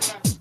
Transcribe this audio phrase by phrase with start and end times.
[0.00, 0.37] Bye.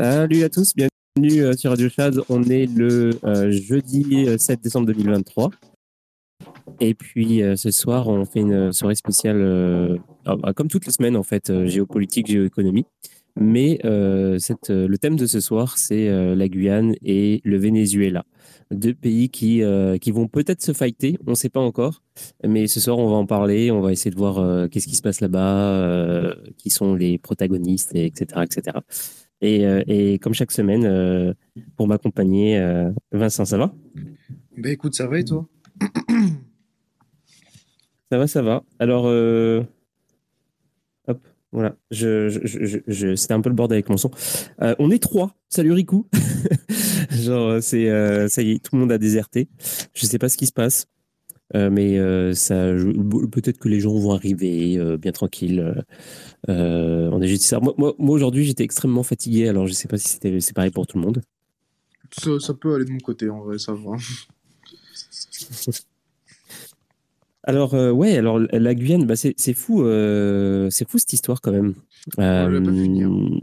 [0.00, 2.20] Salut à tous, bienvenue euh, sur Radio Chad.
[2.28, 5.50] On est le euh, jeudi 7 euh, décembre 2023.
[6.78, 11.16] Et puis ce soir, on fait une soirée spéciale, ah, bah, comme toutes les semaines
[11.16, 12.86] en fait, géopolitique, géoéconomie.
[13.34, 18.24] Mais le thème de ce soir, c'est la Guyane et le Venezuela.
[18.70, 19.62] Deux pays qui,
[20.00, 22.04] qui vont peut-être se fighter, on ne sait pas encore.
[22.46, 25.02] Mais ce soir, on va en parler, on va essayer de voir qu'est-ce qui se
[25.02, 28.42] passe là-bas, qui sont les protagonistes, etc.
[28.44, 28.78] etc.
[29.44, 31.32] Euh, et, comme chaque semaine, euh,
[31.76, 33.72] pour m'accompagner, euh, Vincent, ça va?
[34.56, 35.46] Ben écoute, ça va et toi?
[38.10, 38.64] Ça va, ça va.
[38.78, 39.04] Alors,
[41.06, 41.76] hop, voilà.
[41.90, 44.10] Je, je, C'était un peu le bordel avec mon son.
[44.78, 45.34] on est trois.
[45.50, 46.06] Salut Riku.
[47.10, 49.48] Genre, c'est ça y est, tout le monde a déserté.
[49.94, 50.88] Je sais pas ce qui se passe.
[51.54, 52.72] Euh, mais euh, ça,
[53.32, 55.84] peut-être que les gens vont arriver euh, bien tranquille.
[56.46, 57.60] on est juste ça.
[57.60, 60.86] Moi, moi, aujourd'hui, j'étais extrêmement fatigué, alors je sais pas si c'était c'est pareil pour
[60.86, 61.22] tout le monde.
[62.10, 63.96] Ça, peut aller de mon côté, en vrai, ça va.
[67.42, 69.84] alors ouais, alors la Guyane, bah, c'est fou,
[70.70, 71.74] c'est fou cette histoire quand même.
[72.18, 73.40] On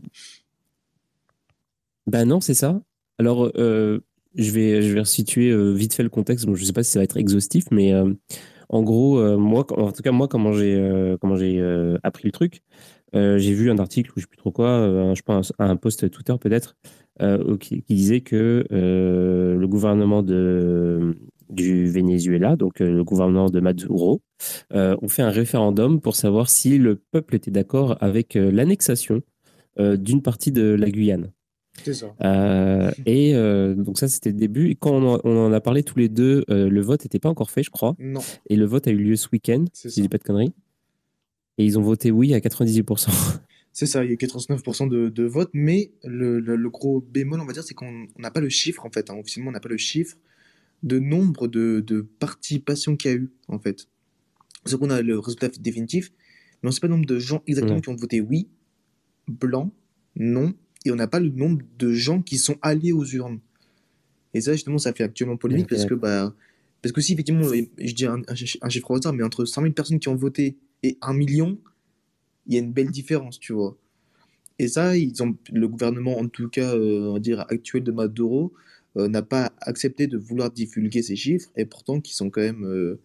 [2.07, 2.79] Bah non, c'est ça.
[3.17, 3.51] Alors
[4.35, 6.45] je vais, je resituer euh, vite fait le contexte.
[6.45, 8.13] je ne sais pas si ça va être exhaustif, mais euh,
[8.69, 12.61] en gros, euh, moi, en tout cas, moi, comment j'ai appris le truc,
[13.13, 16.09] j'ai vu un article, ou je ne sais plus trop quoi, je pense un post
[16.09, 16.75] Twitter peut-être,
[17.59, 24.21] qui, disait que le gouvernement du Venezuela, donc le gouvernement de Maduro,
[24.73, 29.21] ont fait un référendum pour savoir si le peuple était d'accord avec l'annexation
[29.79, 31.31] d'une partie de la Guyane.
[31.83, 32.15] C'est ça.
[32.23, 34.69] Euh, et euh, donc ça, c'était le début.
[34.69, 37.51] Et quand on en, a parlé tous les deux, euh, le vote n'était pas encore
[37.51, 37.95] fait, je crois.
[37.99, 38.21] Non.
[38.49, 40.53] Et le vote a eu lieu ce week-end, si je dis pas de conneries.
[41.57, 43.09] Et ils ont voté oui à 98%.
[43.71, 47.41] C'est ça, il y a eu 89% de, de vote, mais le, le, gros bémol,
[47.41, 49.09] on va dire, c'est qu'on n'a pas le chiffre, en fait.
[49.09, 49.17] Hein.
[49.19, 50.15] Officiellement, on n'a pas le chiffre
[50.83, 53.89] de nombre de, de participations qu'il y a eu, en fait.
[54.65, 56.13] C'est qu'on a le résultat définitif,
[56.63, 58.47] mais on ne sait pas le nombre de gens exactement qui ont voté oui
[59.27, 59.73] blancs,
[60.15, 60.53] non,
[60.85, 63.39] et on n'a pas le nombre de gens qui sont allés aux urnes.
[64.33, 66.33] Et ça, justement, ça fait actuellement polémique parce que, bah,
[66.81, 68.21] parce que si effectivement, je dis un,
[68.69, 71.57] chiffre au hasard, mais entre 100 000 personnes qui ont voté et 1 million,
[72.45, 73.77] il y a une belle différence, tu vois.
[74.59, 77.91] Et ça, ils ont, le gouvernement, en tout cas, euh, on va dire, actuel de
[77.91, 78.53] Maduro,
[78.97, 82.65] euh, n'a pas accepté de vouloir divulguer ces chiffres, et pourtant, qui sont quand même.
[82.65, 82.99] Euh,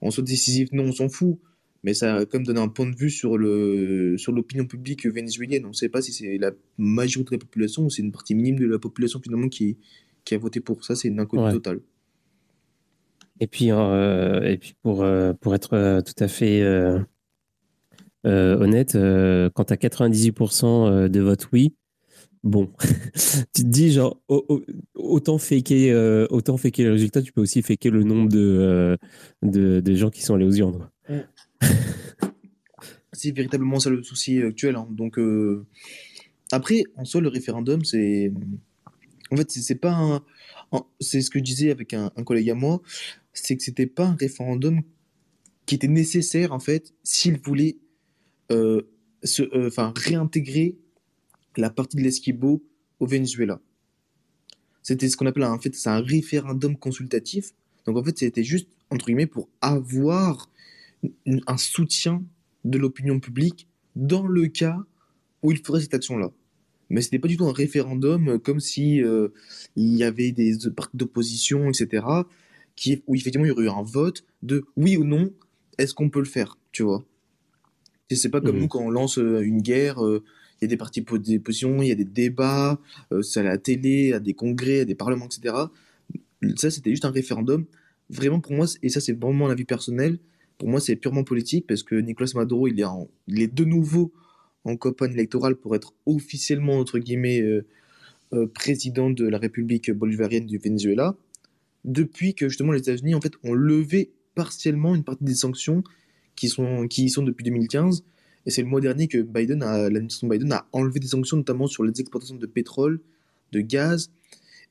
[0.00, 1.38] en soit décisif, non, on s'en fout.
[1.86, 5.06] Mais ça a quand même donné un point de vue sur le sur l'opinion publique
[5.06, 5.64] vénézuélienne.
[5.64, 8.34] On ne sait pas si c'est la majorité de la population ou c'est une partie
[8.34, 9.78] minime de la population finalement qui,
[10.24, 10.96] qui a voté pour ça.
[10.96, 11.80] C'est une inconnu totale.
[13.38, 15.06] Et puis, et puis pour,
[15.40, 16.62] pour être tout à fait
[18.24, 18.98] honnête,
[19.54, 21.72] quand tu as 98% de vote oui,
[22.46, 22.70] bon,
[23.54, 24.20] tu te dis genre
[24.94, 28.96] autant faker, euh, autant faker le résultat, tu peux aussi faker le nombre de, euh,
[29.42, 30.88] de, gens qui sont allés aux urnes.
[33.12, 34.76] c'est véritablement ça le souci actuel.
[34.76, 34.86] Hein.
[34.90, 35.66] Donc euh,
[36.52, 38.32] après, en soi, le référendum, c'est
[39.30, 40.22] en fait c'est pas
[41.00, 42.82] c'est ce que je disais avec un, collègue à moi,
[43.32, 44.82] c'est que c'était pas un référendum
[45.64, 47.78] qui était nécessaire en fait s'il voulait
[48.50, 50.76] se, enfin réintégrer
[51.56, 52.62] la partie de l'Esquibo
[53.00, 53.60] au Venezuela.
[54.82, 57.52] C'était ce qu'on appelle en fait c'est un référendum consultatif.
[57.86, 60.50] Donc en fait c'était juste entre guillemets pour avoir
[61.46, 62.24] un soutien
[62.64, 64.78] de l'opinion publique dans le cas
[65.42, 66.32] où il faudrait cette action-là.
[66.88, 69.28] Mais ce n'était pas du tout un référendum comme si euh,
[69.74, 72.06] il y avait des partis d'opposition, etc.,
[72.76, 75.32] qui, où effectivement il y aurait eu un vote de oui ou non,
[75.78, 77.04] est-ce qu'on peut le faire, tu vois?
[78.10, 78.60] Et c'est pas comme mmh.
[78.60, 80.22] nous quand on lance euh, une guerre, euh,
[80.60, 82.80] il y a des partis d'opposition, il y a des débats,
[83.12, 85.54] euh, c'est à la télé, à des congrès, à des parlements, etc.
[86.56, 87.66] Ça, c'était juste un référendum.
[88.08, 90.18] Vraiment, pour moi, et ça, c'est vraiment mon avis personnel,
[90.58, 94.12] pour moi, c'est purement politique parce que Nicolas Maduro, il est, de nouveau
[94.64, 97.66] en campagne électorale pour être officiellement, entre guillemets, euh,
[98.32, 101.16] euh, président de la République bolivarienne du Venezuela,
[101.84, 105.84] depuis que justement les États-Unis, en fait, ont levé partiellement une partie des sanctions
[106.34, 108.02] qui, sont, qui y sont depuis 2015
[108.46, 111.82] et c'est le mois dernier que Biden l'administration Biden a enlevé des sanctions, notamment sur
[111.84, 113.00] les exportations de pétrole,
[113.52, 114.12] de gaz,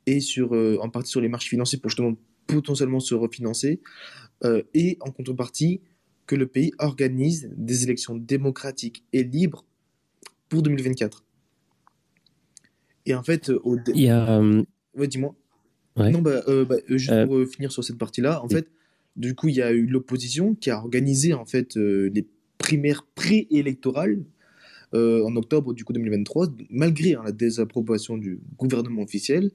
[0.07, 2.15] et sur, euh, en partie sur les marchés financiers pour justement
[2.47, 3.79] potentiellement se refinancer.
[4.43, 5.81] Euh, et en contrepartie,
[6.27, 9.63] que le pays organise des élections démocratiques et libres
[10.49, 11.23] pour 2024.
[13.05, 14.41] Et en fait, au il y a.
[14.41, 14.63] Euh,
[14.95, 15.35] ouais, dis-moi.
[15.97, 18.67] Non, bah, bah juste pour finir sur cette partie-là, en fait,
[19.15, 22.27] du coup, il y a eu l'opposition qui a organisé en fait les
[22.57, 24.23] primaire préélectorale
[24.93, 29.51] euh, en octobre du coup 2023, malgré hein, la désapprobation du gouvernement officiel.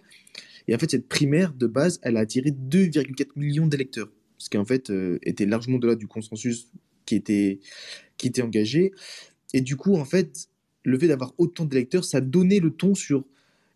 [0.69, 4.59] Et en fait, cette primaire de base, elle a attiré 2,4 millions d'électeurs, ce qui
[4.59, 6.69] en fait euh, était largement de delà du consensus
[7.07, 7.61] qui était,
[8.17, 8.93] qui était engagé.
[9.53, 10.49] Et du coup, en fait,
[10.85, 13.25] le fait d'avoir autant d'électeurs, ça donnait le ton sur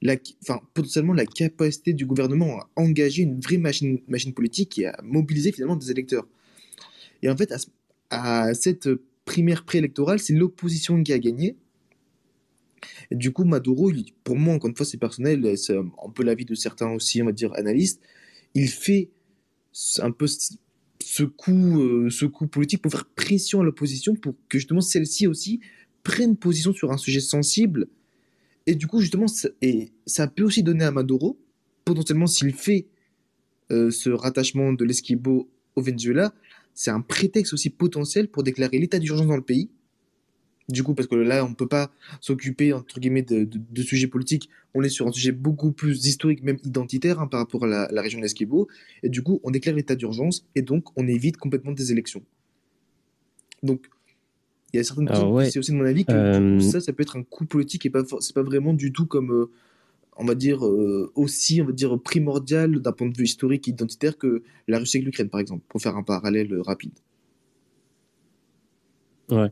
[0.03, 4.87] la, enfin, potentiellement la capacité du gouvernement à engager une vraie machine, machine politique et
[4.87, 6.27] à mobiliser finalement des électeurs.
[7.23, 7.59] Et en fait, à,
[8.47, 8.89] à cette
[9.25, 11.57] primaire préélectorale, c'est l'opposition qui a gagné.
[13.11, 16.55] Du coup, Maduro, pour moi, encore une fois, c'est personnel, c'est un peu l'avis de
[16.55, 18.01] certains aussi, on va dire, analystes,
[18.55, 19.11] il fait
[19.99, 24.59] un peu ce coup, euh, ce coup politique pour faire pression à l'opposition pour que
[24.59, 25.61] justement celle-ci aussi
[26.03, 27.89] prenne position sur un sujet sensible.
[28.67, 31.39] Et du coup, justement, ça, et ça peut aussi donner à Maduro,
[31.85, 32.87] potentiellement s'il fait
[33.71, 36.33] euh, ce rattachement de l'Esquibo au Venezuela,
[36.75, 39.71] c'est un prétexte aussi potentiel pour déclarer l'état d'urgence dans le pays.
[40.69, 41.91] Du coup, parce que là, on ne peut pas
[42.21, 44.49] s'occuper, entre guillemets, de, de, sujets politiques.
[44.73, 48.03] On est sur un sujet beaucoup plus historique, même identitaire, hein, par rapport à la,
[48.03, 48.69] région d'Esquibo.
[49.03, 52.23] Et du coup, on déclare l'état d'urgence et donc on évite complètement des élections.
[53.63, 53.91] Donc,
[54.73, 57.03] il y a certaines personnes, c'est aussi de mon avis, que euh, ça, ça peut
[57.03, 59.33] être un coup politique et pas, c'est pas vraiment du tout comme.
[59.33, 59.51] Euh,
[60.17, 63.73] on va dire, euh, aussi on va dire, primordial d'un point de vue historique et
[63.73, 66.93] identitaire que la Russie avec l'Ukraine, par exemple, pour faire un parallèle rapide.
[69.29, 69.51] Ouais.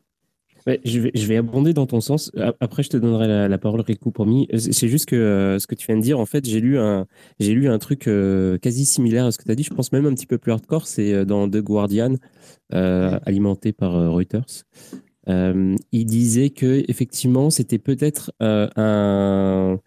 [0.85, 2.31] Je, vais, je vais abonder dans ton sens.
[2.61, 4.49] Après, je te donnerai la, parole, Riku, promis.
[4.57, 7.07] C'est juste que euh, ce que tu viens de dire, en fait, j'ai lu un,
[7.40, 8.09] j'ai lu un truc
[8.61, 9.64] quasi similaire à ce que tu as dit.
[9.64, 10.87] Je pense même un petit peu plus hardcore.
[10.87, 12.16] C'est dans The Guardian,
[12.71, 14.64] alimenté par Reuters.
[15.26, 19.78] il disait que effectivement, c'était peut-être un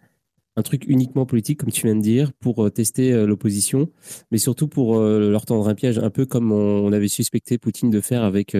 [0.56, 3.90] un truc uniquement politique, comme tu viens de dire, pour euh, tester euh, l'opposition,
[4.30, 7.90] mais surtout pour euh, leur tendre un piège, un peu comme on, avait suspecté Poutine
[7.90, 8.56] de faire avec,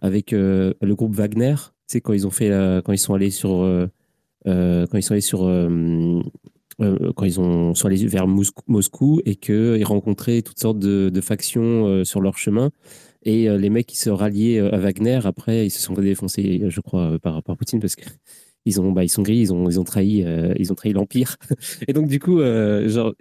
[0.00, 1.54] avec le groupe Wagner.
[1.88, 2.50] Tu quand ils ont fait,
[2.84, 3.88] quand ils sont allés sur,
[4.44, 5.40] quand ils sont allés sur,
[6.78, 12.20] quand ils ont, sont allés vers Moscou, et qu'ils rencontraient toutes sortes de, factions sur
[12.20, 12.70] leur chemin.
[13.22, 17.18] Et les mecs qui se ralliaient à Wagner, après, ils se sont défoncés, je crois,
[17.20, 18.04] par, par Poutine parce que
[18.64, 20.24] ils ont, bah, ils sont gris, ils ont, ils ont trahi,
[20.58, 21.36] ils ont trahi l'empire.
[21.88, 23.14] et donc du coup, genre,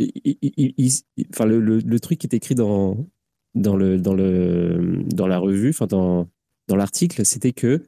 [1.32, 3.08] enfin le, le, truc qui est écrit dans
[3.54, 6.28] dans le dans le dans la revue, enfin dans
[6.68, 7.84] dans l'article, c'était que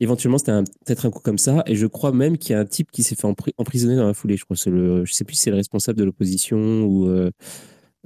[0.00, 0.52] éventuellement c'était
[0.84, 1.62] peut-être un coup comme ça.
[1.66, 4.14] Et je crois même qu'il y a un type qui s'est fait emprisonner dans la
[4.14, 4.36] foulée.
[4.36, 7.08] Je crois, c'est le, je sais plus si c'est le responsable de l'opposition ou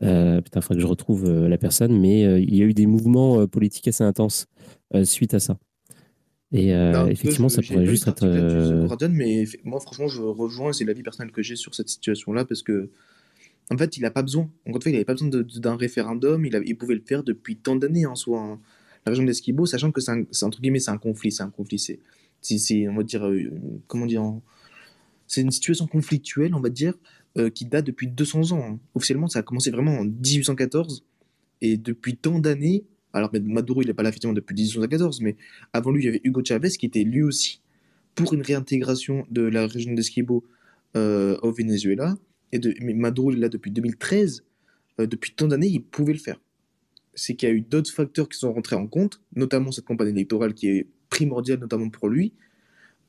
[0.03, 2.65] euh, putain, il faudrait que je retrouve euh, la personne, mais euh, il y a
[2.65, 4.47] eu des mouvements politiques assez intenses
[5.05, 5.59] suite à ça.
[6.55, 6.69] Et
[7.09, 8.27] effectivement, ça pourrait juste être.
[9.09, 12.91] mais moi, franchement, je rejoins, c'est l'avis personnel que j'ai sur cette situation-là, parce que,
[13.71, 14.51] en fait, il n'a pas besoin.
[14.69, 17.75] En fait, il n'avait pas besoin d'un référendum, il, il, pouvait le faire depuis tant
[17.75, 18.41] d'années en soi.
[18.41, 18.61] Hein.
[19.07, 22.89] La région d'Esquibo, sachant que c'est entre guillemets, c'est un conflit, c'est un conflit, c'est,
[22.89, 23.29] on va dire,
[23.89, 24.23] comment dire,
[25.27, 26.95] c'est une situation conflictuelle, on va dire,
[27.39, 28.63] euh, qui date depuis 200 ans.
[28.63, 28.79] Hein.
[28.95, 31.05] Officiellement, ça a commencé vraiment en 1814.
[31.63, 35.37] Et depuis tant d'années, alors Maduro, il n'est pas là effectivement depuis 1814, mais
[35.73, 37.63] avant lui, il y avait Hugo Chavez qui était lui aussi
[38.15, 40.45] pour une réintégration de la région d'Esquibo
[40.97, 42.17] euh, au Venezuela.
[42.53, 44.45] Et de, mais Maduro, il est là depuis 2013.
[45.01, 46.39] Euh, depuis tant d'années, il pouvait le faire.
[47.15, 50.09] C'est qu'il y a eu d'autres facteurs qui sont rentrés en compte, notamment cette campagne
[50.09, 52.33] électorale qui est primordiale, notamment pour lui,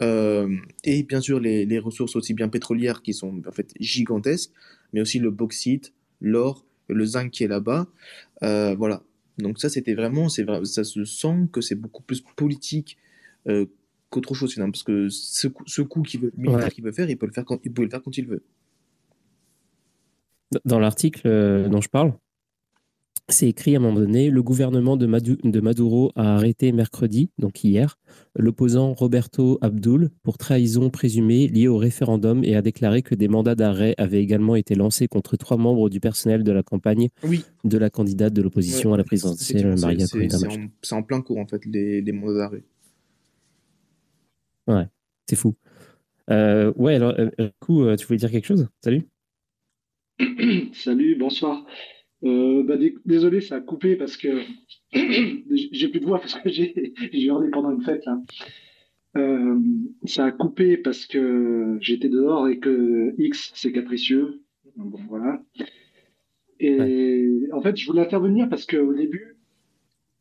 [0.01, 4.51] euh, et bien sûr, les, ressources aussi bien pétrolières qui sont en fait gigantesques,
[4.91, 7.87] mais aussi le bauxite, l'or, le zinc qui est là-bas.
[8.43, 9.03] Euh, voilà.
[9.37, 12.97] Donc ça, c'était vraiment, c'est ça se sent que c'est beaucoup plus politique
[13.47, 13.65] euh,
[14.09, 16.33] qu'autre chose finalement, parce que ce, ce coup qu'il veut,
[16.69, 18.43] qu'il veut faire, il peut le faire quand il peut le faire quand il veut.
[20.65, 22.13] Dans l'article dont je parle,
[23.29, 27.97] c'est écrit à un moment donné, le gouvernement de, Maduro a arrêté mercredi, donc hier,
[28.35, 33.55] l'opposant Roberto Abdul pour trahison présumée liée au référendum et a déclaré que des mandats
[33.55, 37.09] d'arrêt avaient également été lancés contre trois membres du personnel de la campagne
[37.63, 40.37] de la candidate de l'opposition à la présidentielle, Maria Corina
[40.81, 42.63] C'est en, plein cours, en fait, les, mandats d'arrêt.
[44.67, 44.87] Ouais,
[45.29, 45.55] c'est fou.
[46.29, 48.67] Euh, ouais, alors, euh, du coup, euh, tu voulais dire quelque chose?
[48.81, 49.07] Salut?
[50.73, 51.65] Salut, bonsoir.
[52.23, 52.75] Euh, bah,
[53.05, 54.41] désolé, ça a coupé parce que
[54.93, 58.21] j'ai plus de voix parce que j'ai hurlé pendant une fête là.
[59.15, 59.59] Euh,
[60.05, 64.41] ça a coupé parce que j'étais dehors et que X c'est capricieux.
[64.75, 65.43] Bon voilà.
[66.59, 69.35] Et en fait, je voulais intervenir parce qu'au début,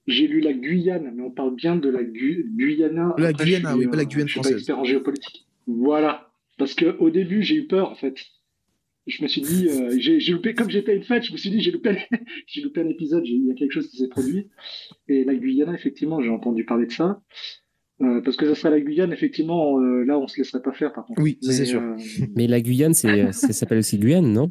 [0.06, 3.14] j'ai lu la Guyane, mais on parle bien de la Guyana.
[3.16, 4.54] La Guyana, oui, pas la Guyane française.
[4.54, 5.46] Je suis pas expert en géopolitique.
[5.66, 6.32] Voilà.
[6.58, 8.16] Parce qu'au début, j'ai eu peur en fait
[9.06, 11.60] je me suis dit, euh, j'ai loupé, comme j'étais une fête, je me suis dit,
[11.60, 11.98] j'ai loupé,
[12.46, 14.48] j'ai loupé un épisode, il y a quelque chose qui s'est produit.
[15.08, 17.20] Et la Guyana, effectivement, j'ai entendu parler de ça.
[18.00, 20.92] Euh, parce que ça serait la Guyane, effectivement, euh, là, on se laisserait pas faire,
[20.92, 21.20] par contre.
[21.20, 21.82] Oui, c'est sûr.
[22.36, 24.50] Mais la Guyane, c'est, ça s'appelle aussi Guyane, non?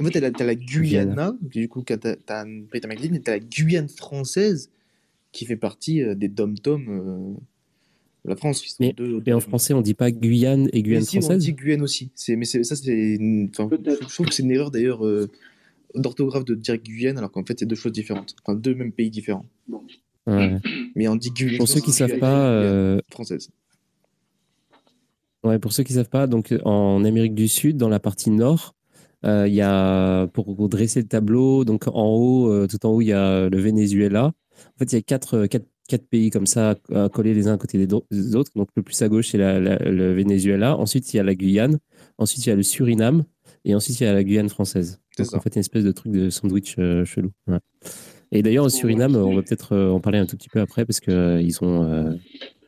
[0.00, 4.70] En fait, t'as la, Guyana, du coup, t'as, t'as, mais t'as la Guyane française
[5.32, 7.36] qui fait partie des dom-toms
[8.24, 8.78] la France.
[8.80, 8.94] Mais,
[9.32, 12.10] en français, on dit pas Guyane et Guyane française On dit Guyane aussi.
[12.28, 13.18] Mais ça, c'est.
[13.50, 15.28] Enfin, je trouve que c'est une erreur d'ailleurs euh,
[15.94, 18.34] d'orthographe de dire Guyane alors qu'en fait, c'est deux choses différentes.
[18.44, 19.46] Enfin, deux mêmes pays différents.
[20.26, 21.58] Mais on dit Guyane.
[21.58, 22.46] Pour ceux qui savent pas.
[22.46, 23.50] Euh, française.
[25.42, 28.76] Ouais, pour ceux qui savent pas, donc en Amérique du Sud, dans la partie nord,
[29.24, 33.06] euh, il y a pour dresser le tableau, donc en haut, tout en haut, il
[33.06, 34.26] y a le Venezuela.
[34.26, 36.74] En fait, il y a quatre, quatre quatre pays comme ça
[37.12, 38.50] collés les uns à côté des autres.
[38.56, 40.76] Donc le plus à gauche, c'est le Venezuela.
[40.78, 41.78] Ensuite, il y a la Guyane.
[42.18, 43.24] Ensuite, il y a le Suriname.
[43.64, 45.00] Et ensuite, il y a la Guyane française.
[45.18, 47.30] Donc, en fait, une espèce de truc de sandwich euh, chelou.
[48.32, 50.84] Et d'ailleurs, au Suriname, on va peut-être euh, en parler un tout petit peu après
[50.84, 52.18] parce que euh, ils ont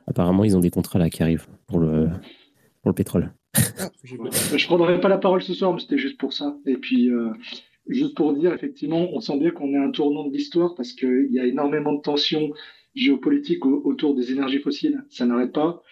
[0.06, 2.08] apparemment ils ont des contrats là qui arrivent pour le
[2.82, 3.32] pour le pétrole.
[3.78, 6.56] Ah, je ne prendrai pas la parole ce soir, mais c'était juste pour ça.
[6.66, 7.10] Et puis
[7.88, 11.28] juste pour dire, effectivement, on sent bien qu'on est un tournant de l'histoire parce qu'il
[11.30, 12.50] y a énormément de tensions
[12.94, 15.04] géopolitique autour des énergies fossiles.
[15.10, 15.82] Ça n'arrête pas.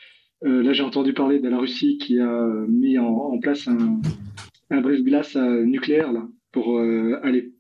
[0.45, 4.01] Euh, là, j'ai entendu parler de la Russie qui a mis en, place un,
[4.71, 7.53] un brise-glace euh, nucléaire là, pour euh, aller.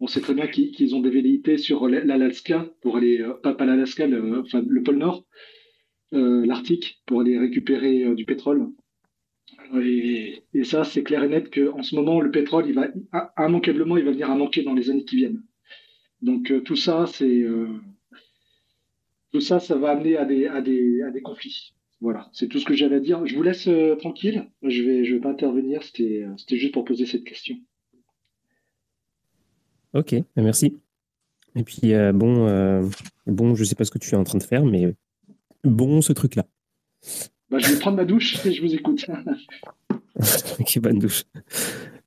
[0.00, 4.06] On sait très bien qu'ils ont des velléités sur l'Alaska pour aller, pas, pas l'Alaska,
[4.06, 5.24] le, enfin, le pôle Nord,
[6.10, 8.66] l'Arctique, pour aller récupérer du pétrole.
[9.80, 12.88] Et, et ça, c'est clair et net qu'en ce moment, le pétrole, il va
[13.38, 15.44] immanquablement, il va venir à manquer dans les années qui viennent.
[16.20, 17.46] Donc tout ça, c'est
[19.32, 21.74] tout ça, ça va amener à des, à des, à des conflits.
[22.00, 23.24] Voilà, c'est tout ce que j'avais à dire.
[23.26, 24.46] Je vous laisse euh, tranquille.
[24.62, 25.82] Je vais, je vais pas intervenir.
[25.82, 27.56] C'était, euh, c'était juste pour poser cette question.
[29.94, 30.78] Ok, merci.
[31.54, 32.82] Et puis euh, bon,
[33.26, 34.94] bon, je sais pas ce que tu es en train de faire, mais
[35.64, 36.46] bon, ce truc-là.
[37.50, 39.06] Bah, je vais prendre ma douche et je vous écoute.
[40.60, 41.24] ok, bonne douche.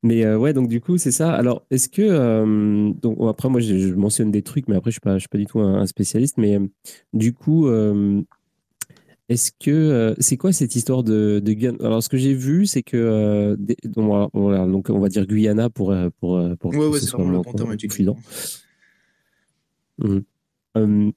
[0.06, 1.34] Mais euh, ouais, donc du coup, c'est ça.
[1.34, 2.04] Alors, est-ce que.
[2.04, 5.22] Euh, donc, après, moi, je, mentionne des trucs, mais après, je ne suis, pas, je
[5.22, 6.38] suis pas du tout un, spécialiste.
[6.38, 6.68] Mais euh,
[7.14, 7.68] du coup,
[9.28, 12.84] est-ce que c'est quoi cette histoire de, de Guyana Alors, ce que j'ai vu, c'est
[12.84, 17.40] que donc, donc, on va dire Guyana pour pour pour ouais, ouais, c'est vraiment le
[20.78, 21.12] mmh.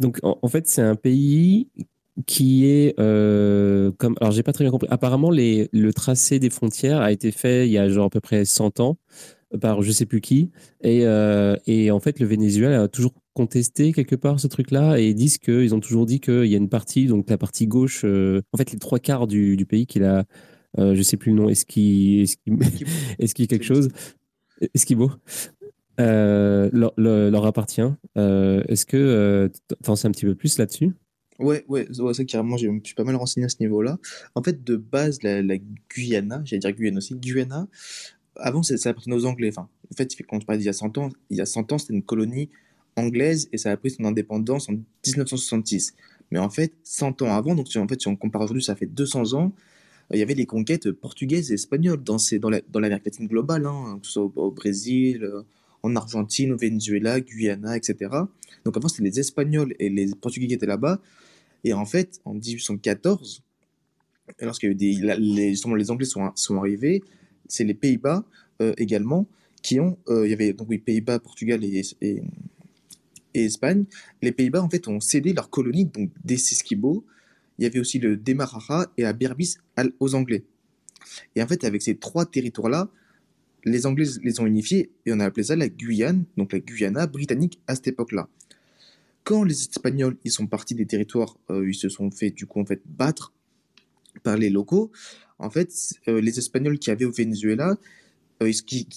[0.00, 1.68] donc, en, fait, c'est un pays
[2.26, 4.88] qui est comme alors j'ai pas très bien compris.
[4.90, 8.20] Apparemment, les, le tracé des frontières a été fait il y a genre à peu
[8.20, 8.98] près 100 ans
[9.60, 10.50] par je sais plus qui.
[10.82, 15.08] Et, euh, et en fait, le Venezuela a toujours contesté quelque part ce truc-là et
[15.10, 18.02] ils disent qu'ils ont toujours dit qu'il y a une partie, donc la partie gauche,
[18.04, 20.24] euh, en fait, les trois quarts du, du pays qu'il a,
[20.78, 23.88] euh, je sais plus le nom, est-ce qu'il est est qu quelque chose?
[24.74, 25.10] Esquibo
[26.00, 27.82] euh, leur, leur, appartient.
[28.16, 29.50] Euh, est-ce que
[29.82, 30.92] tu en sais un petit peu plus là-dessus?
[31.38, 33.98] Ouais, ouais, ouais, ça carrément, je suis pas mal renseigné à ce niveau-là.
[34.34, 35.56] En fait, de base, la, la
[35.88, 37.66] Guyana, j'allais dire Guyana aussi, Guyana,
[38.36, 39.50] avant, ça, appartenait aux Anglais.
[39.58, 41.78] En fait, quand on parle d'il y a 100 ans, il y a 100 ans,
[41.78, 42.48] c'était une colonie
[42.96, 45.94] anglaise et ça a pris son indépendance en 1966.
[46.30, 48.86] Mais en fait, 100 ans avant, donc en fait, si on compare aujourd'hui, ça fait
[48.86, 49.52] 200 ans,
[50.12, 53.98] il y avait les conquêtes portugaises et espagnoles dans, ces, dans, l'Amérique latine globale, hein,
[54.00, 55.42] que ce soit au, Brésil, euh,
[55.82, 58.10] en Argentine, au Venezuela, Guyana, etc.
[58.64, 61.00] Donc avant, c'était les Espagnols et les Portugais qui étaient là-bas.
[61.64, 63.42] Et en fait, en 1814,
[64.40, 64.74] lorsque les,
[65.18, 67.02] les Anglais sont, arrivés,
[67.48, 68.24] c'est les Pays-Bas
[68.60, 69.26] euh, également
[69.62, 69.98] qui ont.
[70.08, 71.82] Euh, il y avait donc oui, Pays-Bas, Portugal et,
[73.34, 73.84] Espagne.
[74.20, 77.04] Les Pays-Bas en fait ont cédé leur colonie donc des Sesquibo.
[77.58, 79.56] Il y avait aussi le Demarara et à Berbis
[80.00, 80.44] aux Anglais.
[81.34, 82.90] Et en fait, avec ces trois territoires-là,
[83.64, 87.06] les Anglais les ont unifiés et on a appelé ça la Guyane, donc la Guyana
[87.06, 88.28] britannique à cette époque-là.
[89.24, 92.60] Quand les Espagnols ils sont partis des territoires, euh, ils se sont fait du coup
[92.60, 93.32] en fait battre
[94.22, 94.90] par les locaux
[95.38, 95.72] en fait,
[96.08, 97.76] euh, les Espagnols qui avaient au Venezuela
[98.42, 98.52] euh,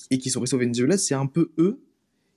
[0.10, 1.80] et qui sont restés au Venezuela, c'est un peu eux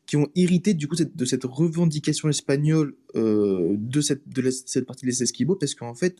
[0.06, 5.22] qui ont hérité du coup de cette revendication espagnole de, cette, de cette partie des
[5.22, 6.16] Esquimaux, parce qu'en fait,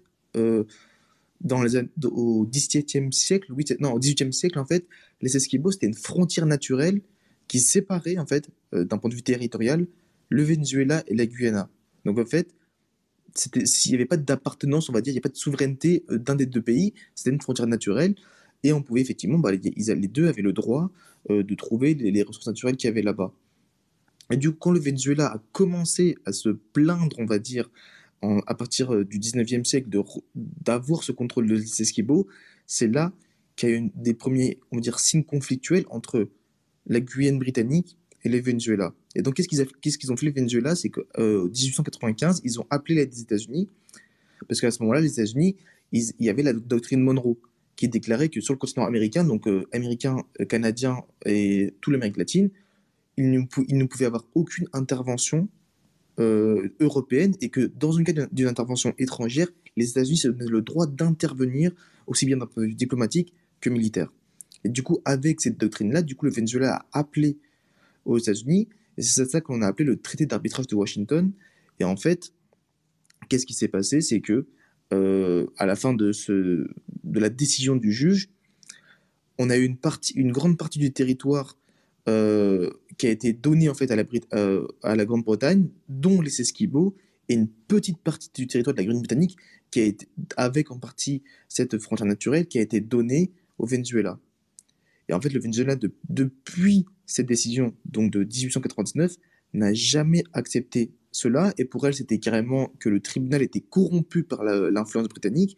[1.41, 4.87] dans les, au XVIIe siècle, non, au XVIIIe siècle, en fait,
[5.21, 7.01] les Esquimaux, c'était une frontière naturelle
[7.47, 9.87] qui séparait, en fait, d'un point de vue territorial,
[10.29, 11.71] le Venezuela et la Guyana.
[12.05, 12.55] Donc, en fait,
[13.35, 16.19] s'il n'y avait pas d'appartenance, on va dire, il n'y a pas de souveraineté euh,
[16.19, 18.15] d'un des deux pays, c'était une frontière naturelle,
[18.63, 20.91] et on pouvait effectivement, bah, les, deux avaient le droit
[21.31, 23.33] euh, de trouver les, ressources naturelles qu'il y avait là-bas.
[24.31, 27.71] Et du coup, quand le Venezuela a commencé à se plaindre, on va dire,
[28.23, 29.89] à partir euh, du 19e siècle,
[30.35, 32.27] d'avoir ce contrôle de l'Esquibo,
[32.67, 33.13] c'est là
[33.57, 36.29] qu'il y a eu des premiers, on va dire, signes conflictuels entre
[36.87, 38.95] la Guyane britannique et le Venezuela.
[39.15, 40.75] Et donc, qu'est-ce qu'ils ont fait le Venezuela?
[40.75, 43.69] C'est qu'en euh, 1895, ils ont appelé l'aide des États-Unis,
[44.49, 45.57] parce qu'à ce moment-là, les États-Unis,
[45.93, 47.37] il y avait la doctrine Monroe,
[47.77, 52.51] qui déclarait que sur le continent américain, donc euh, américain, canadien et toute l'Amérique latine,
[53.17, 55.49] il ne, il ne, pouvait avoir aucune intervention
[56.19, 60.87] européenne et que dans une cas d'une intervention étrangère, les États-Unis se donnaient le droit
[60.87, 61.73] d'intervenir
[62.07, 64.13] aussi bien d'un point de vue diplomatique que militaire.
[64.65, 67.39] Et du coup, avec cette doctrine-là, du coup, le Venezuela a appelé
[68.05, 68.69] aux États-Unis.
[68.97, 71.31] Et c'est ça qu'on a appelé le traité d'arbitrage de Washington.
[71.79, 72.33] Et en fait,
[73.29, 74.01] qu'est-ce qui s'est passé?
[74.01, 74.47] C'est que
[74.93, 76.69] euh, à la fin de, ce,
[77.05, 78.31] de la décision du juge,
[79.39, 81.57] on a eu une, partie, une grande partie du territoire
[82.09, 86.41] euh, qui a été donné en fait à la, euh, à la Grande-Bretagne, dont les
[86.41, 86.97] Esquimaux,
[87.29, 89.37] et une petite partie du territoire de la Grande-Britannique
[89.71, 94.19] qui a été, avec en partie cette frontière naturelle, qui a été donnée au Venezuela.
[95.09, 95.77] Et en fait, le Venezuela,
[96.09, 99.17] depuis cette décision donc de 1899
[99.53, 104.45] n'a jamais accepté cela, et pour elle, c'était carrément que le tribunal était corrompu par
[104.45, 105.57] l'influence britannique.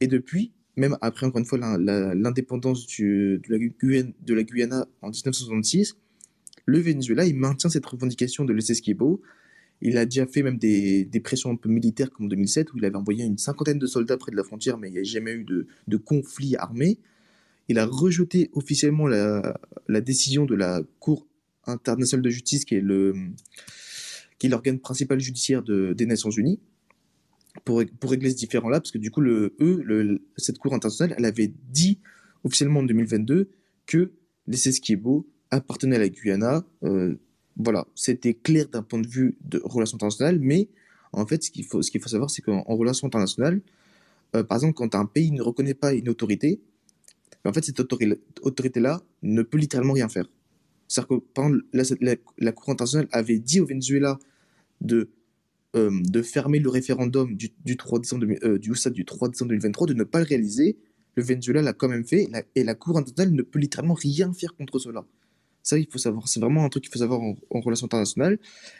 [0.00, 3.40] Et depuis, même après, encore une fois, l'indépendance de,
[4.34, 5.96] la Guyana, en 1966,
[6.64, 9.20] le Venezuela, il maintient cette revendication de l'Essequibo.
[9.80, 12.84] Il a déjà fait même des, pressions un peu militaires comme en 2007, où il
[12.84, 15.32] avait envoyé une cinquantaine de soldats près de la frontière, mais il n'y a jamais
[15.32, 16.98] eu de, conflit armé
[17.68, 19.56] il a rejeté officiellement la,
[20.00, 21.26] décision de la Cour
[21.64, 26.60] internationale de justice, qui est l'organe principal judiciaire des Nations Unies,
[27.64, 29.54] pour, régler ce différent-là, parce que du coup, le,
[30.36, 31.98] cette Cour internationale, elle avait dit
[32.44, 33.50] officiellement en 2022
[33.86, 34.12] que
[34.46, 36.64] les Esquibo appartenaient à la Guyana.
[36.82, 37.14] Euh,
[37.56, 40.68] voilà, c'était clair d'un point de vue de relations internationales, mais
[41.12, 43.60] en fait, ce qu'il faut, ce qu'il faut savoir, c'est qu'en relations internationales,
[44.34, 46.60] euh, par exemple, quand un pays ne reconnaît pas une autorité,
[47.44, 50.26] mais en fait, cette autorité-là ne peut littéralement rien faire.
[50.88, 54.18] C'est-à-dire que la, Cour internationale avait dit au Venezuela
[54.80, 55.10] de,
[55.74, 59.86] euh, de fermer le référendum du, du 3 décembre, euh, du, du 3 décembre 2023,
[59.86, 60.76] de ne pas le réaliser.
[61.16, 64.54] Le Venezuela l'a quand même fait, et la Cour internationale ne peut littéralement rien faire
[64.54, 65.06] contre cela.
[65.62, 66.28] Ça, il faut savoir.
[66.28, 68.38] C'est vraiment un truc qu'il faut savoir en, relation internationale.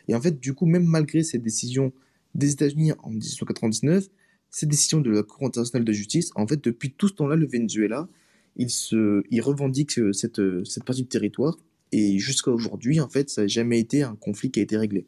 [0.09, 1.93] Et en fait, du coup, même malgré cette décision
[2.35, 4.09] des États-Unis en 1899,
[4.51, 7.47] cette décision de la Cour internationale de justice, en fait, depuis tout ce temps-là, le
[7.47, 8.09] Venezuela,
[8.57, 11.57] il, se, il revendique cette, cette partie du territoire.
[11.91, 15.07] Et jusqu'à aujourd'hui, en fait, ça n'a jamais été un conflit qui a été réglé.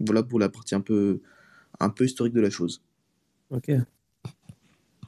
[0.00, 1.20] Voilà pour la partie un peu,
[1.78, 2.82] un peu historique de la chose.
[3.50, 3.70] Ok.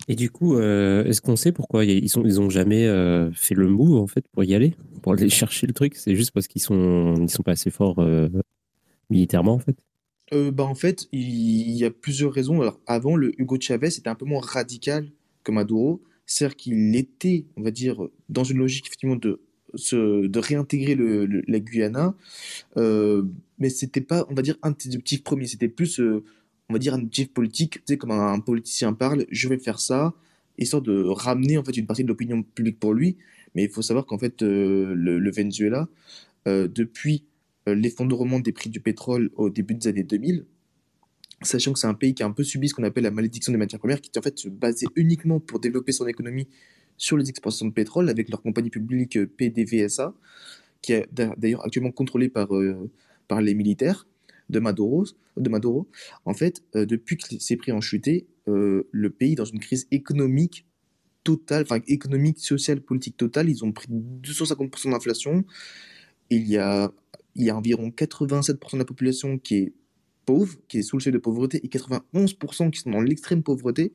[0.08, 3.54] Et du coup, euh, est-ce qu'on sait pourquoi ils sont, ils ont jamais euh, fait
[3.54, 5.94] le move en fait pour y aller, pour aller chercher le truc?
[5.94, 8.28] C'est juste parce qu'ils sont, ils sont pas assez forts euh,
[9.10, 9.76] militairement en fait?
[10.50, 12.62] bah en fait, il y a plusieurs raisons.
[12.62, 15.06] Alors avant, le Hugo Chavez était un peu moins radical
[15.44, 18.00] que Maduro, c'est-à-dire qu'il était, on va dire,
[18.30, 19.42] dans une logique effectivement de
[19.74, 22.14] de réintégrer le, la Guyana,
[23.62, 25.46] mais c'était pas, on va dire, un objectifs premier.
[25.46, 26.00] C'était plus
[26.68, 29.78] on va dire, un objectif politique, tu sais, comme un, politicien parle, je vais faire
[29.78, 30.14] ça,
[30.58, 33.16] histoire de ramener en fait une partie de l'opinion publique pour lui.
[33.54, 35.88] Mais il faut savoir qu'en fait, euh, le, Venezuela,
[36.48, 37.24] euh, depuis
[37.68, 40.46] euh, l'effondrement des prix du pétrole au début des années 2000,
[41.42, 43.52] sachant que c'est un pays qui a un peu subi ce qu'on appelle la malédiction
[43.52, 44.48] des matières premières, qui en fait se
[44.96, 46.48] uniquement pour développer son économie
[46.96, 50.14] sur les exportations de pétrole avec leur compagnie publique PDVSA,
[50.80, 52.48] qui est d'ailleurs actuellement contrôlée par,
[53.32, 54.06] par les militaires
[54.50, 55.06] de Maduro,
[56.26, 59.58] en fait, euh, depuis que ces prix ont chuté, euh, le pays est dans une
[59.58, 60.66] crise économique
[61.24, 63.48] totale, enfin économique, sociale, politique totale.
[63.48, 65.46] Ils ont pris 250% d'inflation.
[66.28, 66.92] Il y a,
[67.34, 69.72] il y a environ 87% de la population qui est
[70.26, 73.94] pauvre, qui est sous le seuil de pauvreté, et 91% qui sont dans l'extrême pauvreté,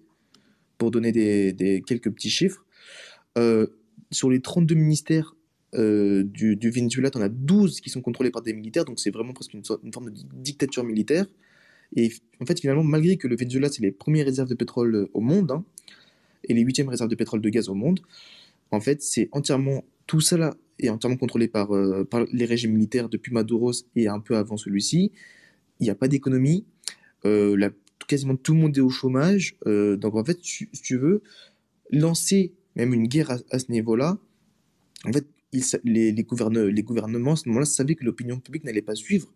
[0.80, 2.65] pour donner des quelques petits chiffres.
[3.38, 3.67] Euh,
[4.10, 5.36] sur les 32 ministères
[5.75, 9.12] euh, du, Venezuela, tu en as 12 qui sont contrôlés par des militaires, donc c'est
[9.12, 11.25] vraiment presque une, forme de dictature militaire.
[11.95, 15.10] Et en fait, finalement, malgré que le Venezuela, c'est les premières réserves de pétrole euh,
[15.13, 15.63] au monde, hein,
[16.45, 17.99] et les huitièmes réserves de pétrole de gaz au monde,
[18.71, 23.10] en fait, c'est entièrement, tout ça là est entièrement contrôlé par, euh, les régimes militaires
[23.10, 25.12] depuis Maduros et un peu avant celui-ci.
[25.80, 26.65] Il n'y a pas d'économie,
[28.08, 31.21] quasiment tout le monde est au chômage, donc en fait, si tu veux,
[31.91, 34.17] lancer même une guerre à ce niveau-là,
[35.06, 39.34] en fait, les, gouvernements, à ce moment-là, savaient que l'opinion publique n'allait pas suivre,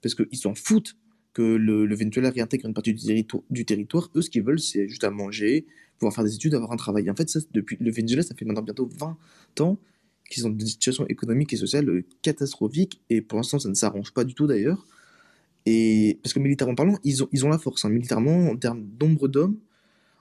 [0.00, 0.96] parce qu'ils s'en foutent
[1.32, 4.10] que le, Venezuela réintègre une partie du, du territoire.
[4.14, 5.66] Eux, ce qu'ils veulent, c'est juste à manger,
[5.98, 7.08] pouvoir faire des études, avoir un travail.
[7.10, 9.16] En fait, ça, depuis le Venezuela, ça fait maintenant bientôt 20
[9.60, 9.78] ans
[10.30, 14.12] qu'ils ont des situations économiques et sociales euh, catastrophiques, et pour l'instant, ça ne s'arrange
[14.12, 14.86] pas du tout d'ailleurs.
[15.66, 17.84] Et parce que militairement parlant, ils ont, ils ont la force.
[17.84, 17.90] Hein.
[17.90, 19.56] Militairement, en termes d'ombre d'hommes,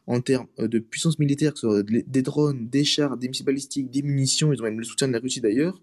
[0.07, 3.45] en termes euh, de puissance militaire, que ce soit des drones, des chars, des missiles
[3.45, 5.81] balistiques, des munitions, ils ont même le soutien de la Russie d'ailleurs,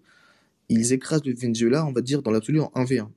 [0.69, 3.07] ils écrasent le Venezuela, on va dire, dans l'absolu en 1v1.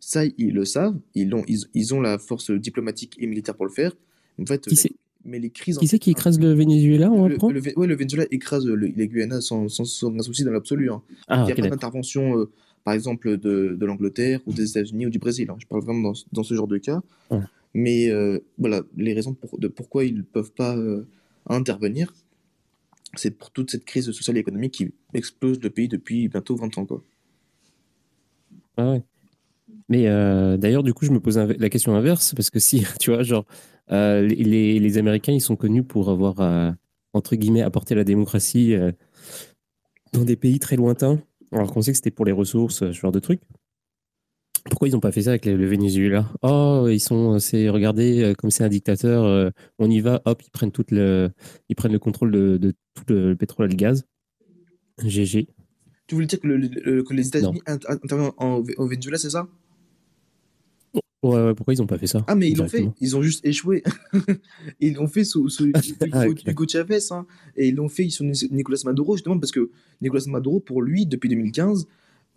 [0.00, 3.72] Ça, ils le savent, ils ont, ils, ont la force diplomatique et militaire pour le
[3.72, 3.92] faire.
[4.38, 4.76] En fait, qui
[5.26, 5.78] mais les crises.
[5.78, 9.40] Qui c'est qui écrase le Venezuela on le, le, ouais, le Venezuela écrase les Guyana
[9.40, 10.90] sans, sans, sans, souci dans l'absolu.
[10.90, 11.02] Hein.
[11.28, 12.50] Ah, il n'y a pas d'intervention, euh,
[12.84, 15.48] par exemple, de, de l'Angleterre ou des États-Unis ou du Brésil.
[15.50, 15.56] Hein.
[15.58, 17.02] Je parle vraiment dans, dans, ce genre de cas.
[17.78, 21.06] Mais euh, voilà, les raisons de pourquoi ils ne peuvent pas euh,
[21.46, 22.14] intervenir,
[23.16, 26.78] c'est pour toute cette crise sociale et économique qui explose le pays depuis bientôt 20
[26.78, 26.86] ans.
[26.86, 27.04] Quoi.
[28.78, 29.02] Ah ouais.
[29.90, 33.10] Mais euh, d'ailleurs, du coup, je me pose la question inverse, parce que si, tu
[33.10, 33.44] vois, genre,
[33.90, 36.74] les, Américains, ils sont connus pour avoir,
[37.12, 38.74] entre guillemets, apporté la démocratie
[40.14, 41.20] dans des pays très lointains,
[41.52, 43.42] alors qu'on sait que c'était pour les ressources, ce genre de trucs.
[44.70, 46.30] Pourquoi ils n'ont pas fait ça avec le Venezuela?
[46.42, 50.42] Oh, ils sont, c'est regardez, euh, comme c'est un dictateur, euh, on y va, hop,
[50.44, 51.30] ils prennent tout le,
[51.68, 54.04] ils prennent le contrôle de, tout le, pétrole et le gaz.
[55.04, 55.48] GG.
[56.06, 59.48] Tu voulais dire que, les États-Unis interviennent au Venezuela, c'est ça?
[61.22, 62.24] Ouais, ouais, pourquoi ils n'ont pas fait ça?
[62.28, 63.82] Ah, mais ils l'ont fait, ils ont juste échoué.
[64.80, 65.70] ils l'ont fait sous, sous
[66.12, 67.26] ah, Hugo Chavez, hein,
[67.56, 71.28] et ils l'ont fait sous Nicolas Maduro, justement, parce que Nicolas Maduro, pour lui, depuis
[71.28, 71.86] 2015,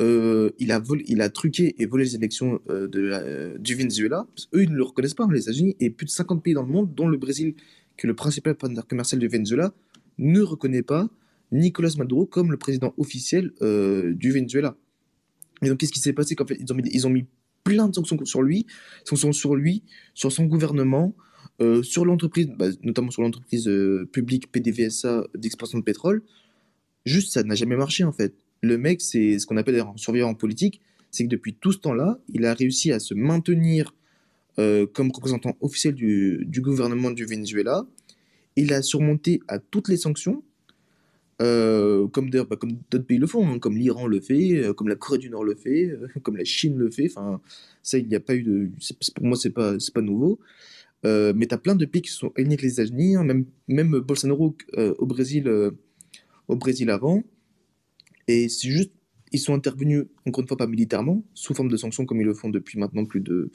[0.01, 4.27] euh, il, a truqué et volé les élections euh, du Venezuela.
[4.53, 6.71] eux, ils ne le reconnaissent pas, les États-Unis, et plus de 50 pays dans le
[6.71, 7.55] monde, dont le Brésil,
[7.97, 9.73] qui est le principal partenaire commercial du Venezuela,
[10.17, 11.09] ne reconnaît pas
[11.51, 14.77] Nicolas Maduro comme le président officiel euh, du Venezuela.
[15.61, 16.35] Et donc, qu'est-ce qui s'est passé?
[16.35, 17.25] Qu'en fait, ils ont, mis, ils ont mis
[17.65, 18.67] plein de sanctions sur lui,
[19.03, 19.83] sanctions sur lui,
[20.13, 21.13] sur son gouvernement,
[21.81, 23.69] sur l'entreprise, bah, notamment sur l'entreprise
[24.13, 26.23] publique PDVSA d'exploitation de pétrole.
[27.05, 30.33] Juste, ça n'a jamais marché en fait le mec, c'est ce qu'on appelle un surveillant
[30.33, 33.93] politique, c'est que depuis tout ce temps-là, il a réussi à se maintenir
[34.59, 37.87] euh, comme représentant officiel du, gouvernement du Venezuela.
[38.55, 40.43] Il a surmonté à toutes les sanctions,
[41.41, 44.89] euh, comme bah, comme d'autres pays le font, hein, comme l'Iran le fait, euh, comme
[44.89, 47.09] la Corée du Nord le fait, comme la Chine le fait.
[47.09, 47.39] Enfin,
[47.83, 48.69] ça, il n'y a pas eu de.
[49.15, 50.39] Pour moi, c'est pas, pas nouveau.
[51.03, 53.99] mais tu as plein de pays qui sont alignés avec les États-Unis, hein, même, même
[53.99, 55.49] Bolsonaro au Brésil,
[56.49, 57.23] au Brésil avant.
[58.29, 58.91] Et c'est juste,
[59.31, 62.35] ils sont intervenus, encore une fois, pas militairement, sous forme de sanctions comme ils le
[62.35, 63.49] font depuis maintenant plus de,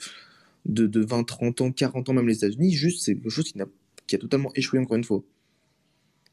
[0.65, 3.61] de, de 20, 30 ans, 40 ans, même les États-Unis, juste c'est quelque chose qui,
[3.61, 3.67] a,
[4.05, 5.23] qui a totalement échoué encore une fois.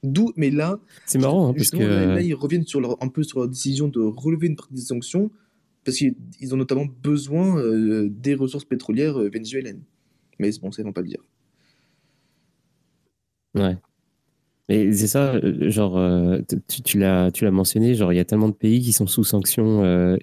[0.02, 3.22] D'où, mais là, c'est marrant hein, parce que là, ils reviennent sur leur, un peu
[3.22, 5.30] sur leur décision de relever une partie des sanctions
[5.84, 9.82] parce qu'ils ont notamment besoin euh, des ressources pétrolières euh, vénézuéliennes.
[10.40, 11.22] Mais bon, ça, ils vont pas le dire.
[13.54, 13.76] Ouais.
[14.72, 16.00] Et c'est ça, euh, genre,
[16.66, 20.16] tu, tu l'as mentionné, genre, il y a tellement de pays qui sont sous sanctions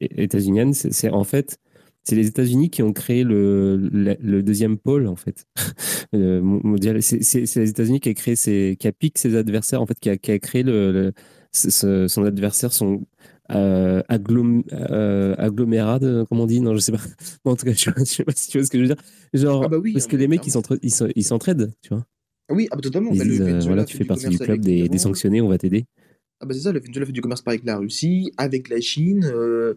[0.00, 0.72] états-uniennes.
[0.72, 1.58] C'est en fait,
[2.02, 5.46] c'est les États-Unis qui ont créé le, le, deuxième pôle, en fait,
[6.12, 7.00] mondial.
[7.00, 10.10] C'est les États-Unis qui a créé ses, qui a piqué ses adversaires, en fait, qui
[10.10, 11.12] a, qui a créé le,
[11.52, 13.06] son adversaire, son
[13.52, 16.60] euh, agglom, euh, agglomérade, comment on dit?
[16.60, 16.98] Non, je sais pas.
[17.44, 19.02] en tout cas, je, sais pas si tu vois ce que je veux dire.
[19.32, 20.50] Genre, ah bah oui, parce que les mecs, ils
[21.24, 22.04] s'entraident, tu vois.
[22.50, 23.10] Oui, ah bah totalement.
[23.12, 25.58] Ils bah, disent, euh, voilà, tu fais partie du club des, des, sanctionnés, on va
[25.58, 25.84] t'aider.
[26.40, 29.24] Ah bah c'est ça, le Venezuela fait du commerce avec la Russie, avec la Chine.
[29.24, 29.74] Euh,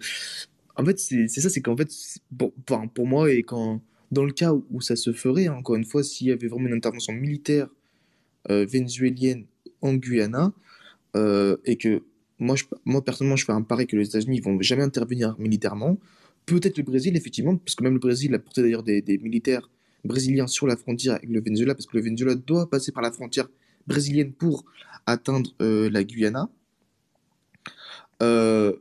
[0.76, 1.90] en fait, c'est ça, c'est qu'en fait,
[2.38, 2.54] pour,
[2.94, 6.04] pour moi, et quand, dans le cas où ça se ferait, hein, encore une fois,
[6.04, 7.70] s'il y avait vraiment une intervention militaire
[8.50, 9.46] euh, vénézuélienne
[9.82, 10.54] en Guyana,
[11.16, 12.04] euh, et que
[12.40, 15.98] moi, je, moi, personnellement, je fais un pari que les États-Unis vont jamais intervenir militairement.
[16.46, 19.70] Peut-être le Brésil, effectivement, parce que même le Brésil a porté d'ailleurs des, des, militaires
[20.04, 23.12] brésiliens sur la frontière avec le Venezuela, parce que le Venezuela doit passer par la
[23.12, 23.48] frontière
[23.88, 24.66] brésilienne pour
[25.06, 26.50] atteindre euh, la Guyana.
[28.22, 28.74] Euh,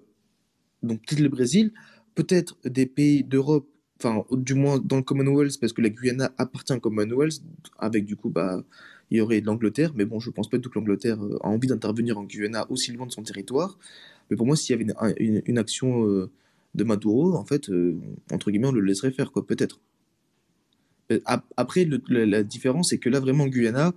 [0.82, 1.72] donc peut-être le Brésil,
[2.14, 6.72] peut-être des pays d'Europe, enfin du moins dans le Commonwealth, parce que la Guyana appartient
[6.72, 7.42] au Commonwealth,
[7.78, 8.62] avec du coup, bah,
[9.10, 12.18] il y aurait l'Angleterre, mais bon, je pense pas que l'Angleterre euh, a envie d'intervenir
[12.18, 13.78] en Guyana aussi loin de son territoire.
[14.30, 14.92] Mais pour moi, s'il y avait
[15.46, 16.04] une, action
[16.74, 17.70] de Maduro, en fait,
[18.30, 19.80] entre guillemets, on le laisserait faire, quoi, peut-être.
[21.56, 23.92] Après, la, différence, c'est que là, vraiment, en Guyana,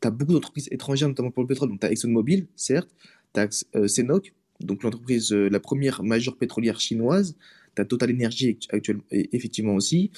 [0.00, 1.68] tu as beaucoup d'entreprises étrangères, notamment pour le pétrole.
[1.68, 2.90] Donc, tu as ExxonMobil, certes,
[3.34, 7.36] tu as CNOC, donc l'entreprise, euh, la première majeure pétrolière chinoise.
[7.74, 10.10] Tu as Total Energy actuellement, effectivement aussi.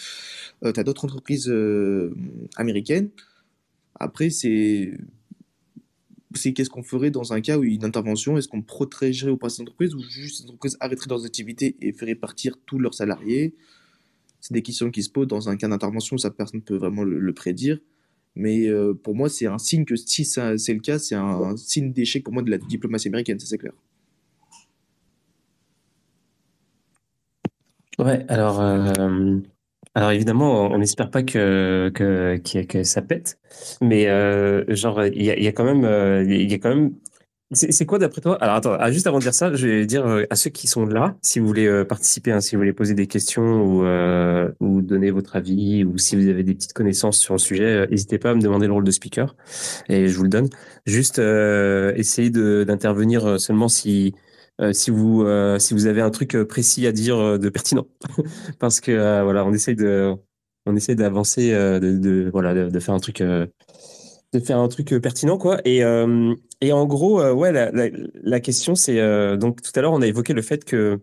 [0.65, 2.13] Euh, tu as d'autres entreprises euh,
[2.57, 3.11] américaines.
[3.95, 4.93] Après, c'est
[6.35, 9.63] c'est qu'est-ce qu'on ferait dans un cas où une intervention Est-ce qu'on protégerait au passé
[9.63, 13.55] d'entreprise ou juste les entreprises arrêteraient leurs activités et feraient partir tous leurs salariés?
[14.45, 17.03] C'est des questions qui se posent dans un cas d'intervention, ça personne ne peut vraiment
[17.03, 17.79] le, prédire.
[18.37, 18.69] Mais
[19.03, 22.35] pour moi, c'est un signe que si c'est le cas, c'est un, signe d'échec pour
[22.35, 23.73] moi de la diplomatie américaine, ça c'est clair.
[27.99, 29.39] Ouais, alors, euh,
[29.95, 33.39] alors évidemment, on n'espère pas que, que, ça pète,
[33.81, 36.95] mais euh, genre, il y a, quand même, euh, il y a quand même.
[37.55, 38.37] C'est quoi d'après toi?
[38.43, 40.87] Alors attends, ah, juste avant de dire ça, je vais dire à ceux qui sont
[40.87, 43.85] là, si vous voulez participer, hein, si vous voulez poser des questions ou,
[44.61, 48.19] ou donner votre avis, ou si vous avez des petites connaissances sur le sujet, n'hésitez
[48.19, 49.35] pas à me demander le rôle de speaker
[49.89, 50.49] et je vous le donne.
[50.87, 54.15] Juste essayez d'intervenir seulement si
[54.61, 57.89] euh, si vous euh, si vous avez un truc euh, précis à dire de pertinent
[58.61, 60.15] parce que voilà on essaye de
[60.65, 63.23] on essaie d'avancer de, voilà de, faire un truc
[64.41, 65.83] de faire un truc pertinent quoi et
[66.61, 68.99] et en gros ouais la, la, question c'est
[69.37, 71.01] donc tout à l'heure on a évoqué le fait que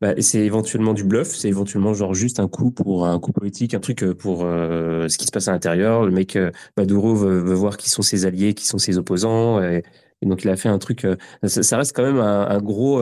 [0.00, 3.74] bah, c'est éventuellement du bluff, c'est éventuellement genre juste un coup pour un coup politique,
[3.74, 6.06] un truc pour ce qui se passe à l'intérieur.
[6.06, 6.38] Le mec
[6.76, 9.82] Maduro veut, voir qui sont ses alliés, qui sont ses opposants, et,
[10.26, 11.04] donc, il a fait un truc.
[11.04, 13.00] Euh, ça, reste quand même un, gros.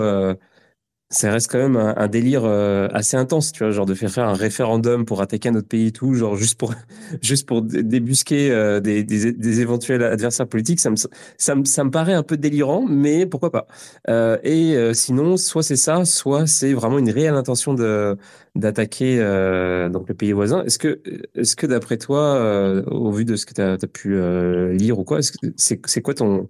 [1.13, 4.11] Euh, ça reste quand même un, délire euh, assez intense, tu vois, genre de faire
[4.11, 6.75] faire un référendum pour attaquer un autre pays et tout, genre juste pour
[7.23, 11.91] juste pour débusquer des, des, des, éventuels adversaires politiques, ça me, ça me ça me
[11.91, 13.67] paraît un peu délirant, mais pourquoi pas.
[14.09, 18.17] Euh, et sinon, soit c'est ça, soit c'est vraiment une réelle intention de
[18.57, 20.65] d'attaquer euh, donc le pays voisin.
[20.65, 21.01] Est-ce que,
[21.35, 24.99] est-ce que d'après toi, euh, au vu de ce que tu as, pu euh, lire
[24.99, 25.21] ou quoi,
[25.57, 26.49] c'est, c'est quoi ton,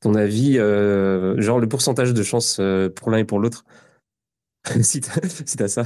[0.00, 2.60] ton avis, genre le pourcentage de chance
[2.94, 3.64] pour l'un et pour l'autre?
[4.82, 5.84] Si tu as, ça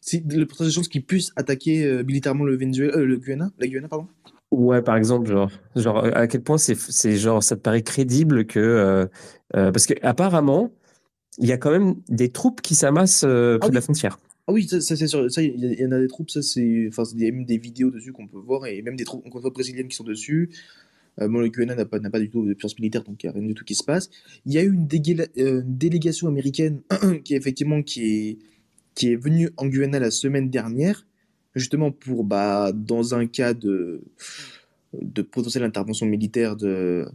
[0.00, 3.88] si, Le pourcentage de chance qu'ils puissent attaquer militairement le Venezuela, le Guyana, la Guyana,
[3.88, 4.08] pardon?
[4.50, 9.08] Ouais, par exemple, genre, genre à quel point c'est, genre, ça te paraît crédible que.
[9.52, 10.72] parce qu'apparemment,
[11.38, 14.18] il y a quand même des troupes qui s'amassent près ah de la frontière.
[14.46, 15.30] Ah oui, ça, c'est sûr.
[15.30, 16.86] Ça, il y, en a des troupes, ça, c'est.
[16.88, 19.24] Enfin, il y a même des vidéos dessus qu'on peut voir, et même des troupes,
[19.52, 20.50] brésiliennes qui sont dessus.
[21.20, 23.30] Euh, bon, le QNA n'a pas, pas du tout de puissance militaire, donc il n'y
[23.30, 24.10] a rien du tout qui se passe.
[24.46, 24.88] Il y a eu une,
[25.38, 26.80] euh, délégation américaine
[27.24, 28.38] qui, effectivement, qui est,
[28.94, 31.06] qui est venue en Guyana la semaine dernière,
[31.54, 34.02] justement pour, bah, dans un cas de,
[35.00, 37.06] de potentielle intervention militaire de,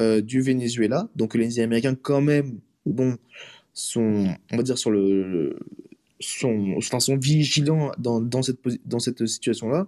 [0.00, 1.08] euh, du Venezuela.
[1.16, 3.16] Donc les Américains, quand même, bon,
[3.72, 5.58] sont, on va dire, sur le,
[6.20, 9.86] sont, sont vigilants dans, dans cette, dans cette situation-là.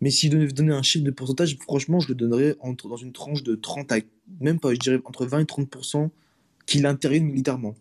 [0.00, 3.12] Mais si je donner un chiffre de pourcentage, franchement, je le donnerais entre, dans une
[3.12, 3.98] tranche de 30 à,
[4.40, 6.10] même pas, je dirais entre 20 et 30%
[6.66, 7.74] qu'il intervienne militairement.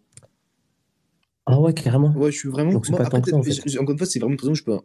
[1.46, 2.12] Ah ouais, carrément.
[2.12, 2.72] Ouais, je suis vraiment.
[2.72, 4.78] Encore une fois, c'est vraiment une je peux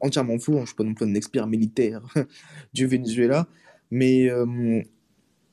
[0.00, 0.56] entièrement fou.
[0.56, 2.02] Hein, je suis pas non plus un expert militaire
[2.72, 3.46] du Venezuela.
[3.90, 4.82] Mais euh,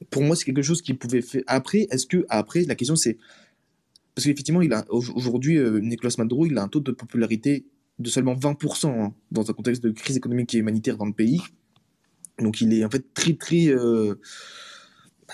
[0.09, 1.43] pour moi, c'est quelque chose qui pouvait faire.
[1.47, 2.25] Après, est-ce que.
[2.29, 3.17] Après, la question, c'est.
[4.15, 7.65] Parce qu'effectivement, aujourd'hui, euh, Nicolas Maduro, il a un taux de popularité
[7.99, 11.41] de seulement 20% hein, dans un contexte de crise économique et humanitaire dans le pays.
[12.39, 13.67] Donc, il est en fait très, très.
[13.67, 14.15] Euh,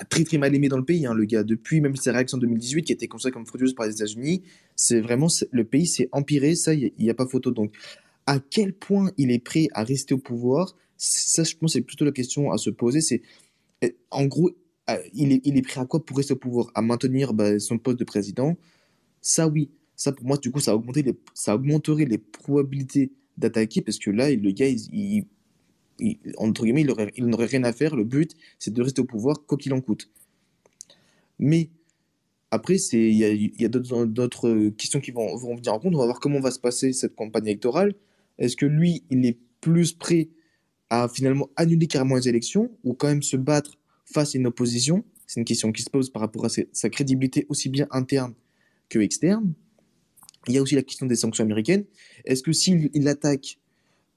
[0.10, 1.44] très très mal aimé dans le pays, hein, le gars.
[1.44, 4.42] Depuis même sa réaction en 2018, qui a été considérée comme frauduleuse par les États-Unis,
[4.76, 7.52] c'est vraiment le pays s'est empiré, ça, il n'y a, pas photo.
[7.52, 7.74] Donc,
[8.26, 12.06] à quel point il est prêt à rester au pouvoir, ça, je pense, c'est plutôt
[12.06, 13.02] la question à se poser.
[13.02, 13.22] C'est,
[14.12, 14.52] en gros,
[14.98, 16.72] euh, il est, prêt à quoi pour rester au pouvoir?
[16.76, 18.58] À maintenir bah, son poste de président?
[19.22, 19.70] Ça, oui.
[19.96, 20.76] Ça, pour moi, du coup, ça,
[21.34, 25.26] ça augmenterait les probabilités d'attaquer parce que là, le gars, il
[26.38, 27.96] entre guillemets, il, n'aurait rien à faire.
[27.96, 30.10] Le but, c'est de rester au pouvoir, quoi qu'il en coûte.
[31.40, 31.70] Mais
[32.50, 35.96] après, il y a, d'autres questions qui vont, vont venir en compte.
[35.96, 37.94] On va voir comment va se passer cette campagne électorale.
[38.38, 40.30] Est-ce que lui, il est plus prêt
[40.90, 43.78] à finalement annuler carrément les élections ou quand même se battre
[44.12, 47.46] face à une opposition C'est une question qui se pose par rapport à sa crédibilité
[47.50, 48.34] aussi bien interne
[48.90, 49.54] que externe.
[50.48, 51.86] Il y a aussi la question des sanctions américaines.
[52.26, 53.60] Est-ce que s'il attaque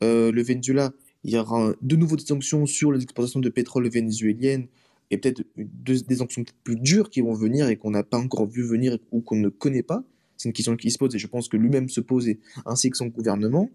[0.02, 3.88] euh, le Venezuela, il y aura de nouveau des sanctions sur les exportations de pétrole
[3.88, 4.66] vénézuéliennes
[5.10, 8.62] et peut-être des sanctions plus dures qui vont venir et qu'on n'a pas encore vu
[8.62, 10.02] venir ou qu'on ne connaît pas?
[10.36, 12.28] C'est une question qui se pose et je pense que lui-même se pose
[12.66, 13.70] ainsi que son gouvernement.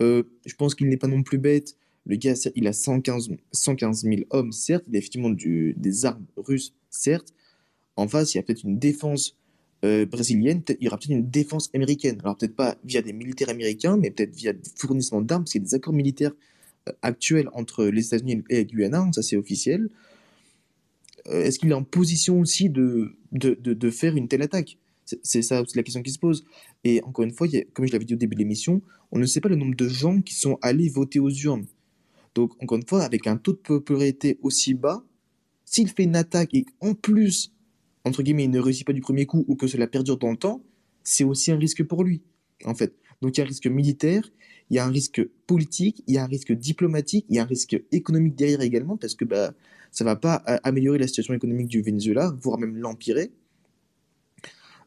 [0.00, 1.76] Euh, je pense qu'il n'est pas non plus bête.
[2.06, 6.74] Le gars, il a 115, 115 000 hommes, certes, il a effectivement des armes russes,
[6.90, 7.32] certes.
[7.96, 9.36] En face, il y a peut-être une défense
[9.84, 12.18] euh, brésilienne, il y aura peut-être une défense américaine.
[12.22, 15.62] Alors peut-être pas via des militaires américains, mais peut-être via des fournissements d'armes, parce qu'il
[15.62, 16.32] y a des accords militaires
[17.02, 19.88] actuel entre les États-Unis et le Guyana, ça c'est officiel.
[21.28, 23.16] Euh, est-ce qu'il est en position aussi de,
[23.90, 24.78] faire une telle attaque?
[25.22, 26.44] C'est ça la question qui se pose.
[26.84, 29.40] Et encore une fois, comme je l'avais dit au début de l'émission, on ne sait
[29.40, 31.66] pas le nombre de gens qui sont allés voter aux urnes.
[32.34, 35.04] Donc, encore une fois, avec un taux de popularité aussi bas,
[35.64, 37.52] s'il fait une attaque et en plus,
[38.04, 40.36] entre guillemets, il ne réussit pas du premier coup ou que cela perdure dans le
[40.36, 40.62] temps,
[41.02, 42.22] c'est aussi un risque pour lui,
[42.64, 42.94] en fait.
[43.20, 44.30] Donc, il y a un risque militaire,
[44.70, 47.42] il y a un risque politique, il y a un risque diplomatique, il y a
[47.42, 49.52] un risque économique derrière également, parce que bah,
[49.90, 53.30] ça ne va pas améliorer la situation économique du Venezuela, voire même l'empirer.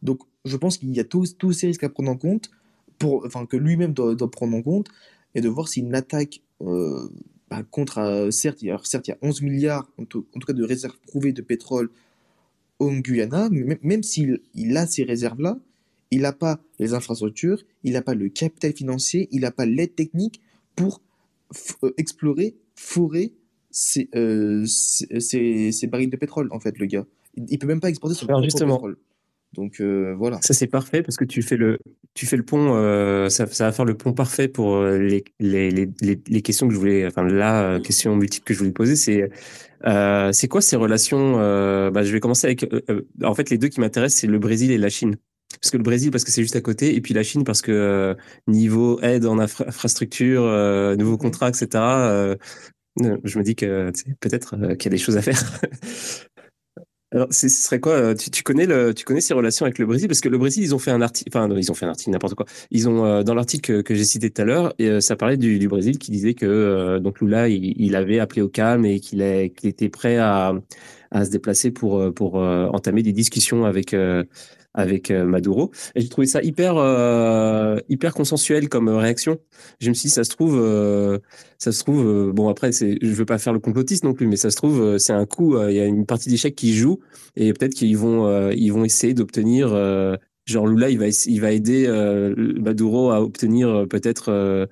[0.01, 2.49] Donc je pense qu'il y a tous, ces risques à prendre en compte,
[2.97, 4.87] pour, enfin, que lui-même doit, prendre en compte,
[5.33, 7.09] et de voir s'il attaque euh,
[7.49, 10.25] bah, contre, euh, certes, il y a, certes, il y a 11 milliards, en tout,
[10.45, 11.89] cas de réserves prouvées de pétrole
[12.79, 15.57] au Guyana, mais même, s'il il a ces réserves-là,
[16.11, 19.95] il n'a pas les infrastructures, il n'a pas le capital financier, il n'a pas l'aide
[19.95, 20.41] technique
[20.75, 21.01] pour
[21.83, 23.33] euh, explorer, forer
[24.15, 27.05] euh, ces, barils de pétrole, en fait, le gars.
[27.37, 28.97] Il ne peut même pas exporter son propre pétrole.
[29.55, 30.39] Donc euh, voilà.
[30.41, 31.79] Ça c'est parfait parce que tu fais le,
[32.13, 32.67] tu fais le pont,
[33.29, 37.79] ça, va faire le pont parfait pour les, les, questions que je voulais, enfin la
[37.83, 39.29] question multiple que je voulais poser, c'est
[40.31, 41.33] c'est quoi ces relations
[41.91, 42.65] bah, Je vais commencer avec,
[43.23, 45.15] en fait les deux qui m'intéressent, c'est le Brésil et la Chine.
[45.61, 47.61] Parce que le Brésil, parce que c'est juste à côté, et puis la Chine, parce
[47.61, 48.15] que euh,
[48.47, 52.35] niveau aide en infrastructure, euh, nouveaux contrats, etc., euh,
[52.97, 55.41] je me dis que peut-être qu'il y a des choses à faire.
[57.15, 60.09] Alors, ce serait quoi tu, connais le, tu connais ces relations avec le Brésil?
[60.09, 62.11] Parce que le Brésil, ils ont fait un article, enfin, ils ont fait un article,
[62.11, 62.45] n'importe quoi.
[62.71, 66.11] Ils ont, dans l'article que, j'ai cité tout à l'heure, ça parlait du, Brésil qui
[66.11, 70.53] disait que donc Lula, il, avait appelé au calme et qu'il était prêt à,
[71.11, 73.95] à se déplacer pour, pour entamer des discussions avec
[74.75, 75.71] avec euh, Maduro.
[75.95, 79.39] Et j'ai trouvé ça hyper, euh, hyper consensuel comme euh, réaction.
[79.79, 80.61] Je me suis dit, ça se trouve,
[81.57, 84.35] ça se trouve, bon après, c'est, je veux pas faire le complotiste non plus, mais
[84.35, 86.99] ça se trouve, c'est un coup, il y a une partie d'échecs qui joue
[87.35, 89.69] et peut-être qu'ils vont, ils vont essayer d'obtenir,
[90.45, 91.87] genre Lula, il va, il va aider
[92.37, 94.67] Maduro à obtenir peut-être,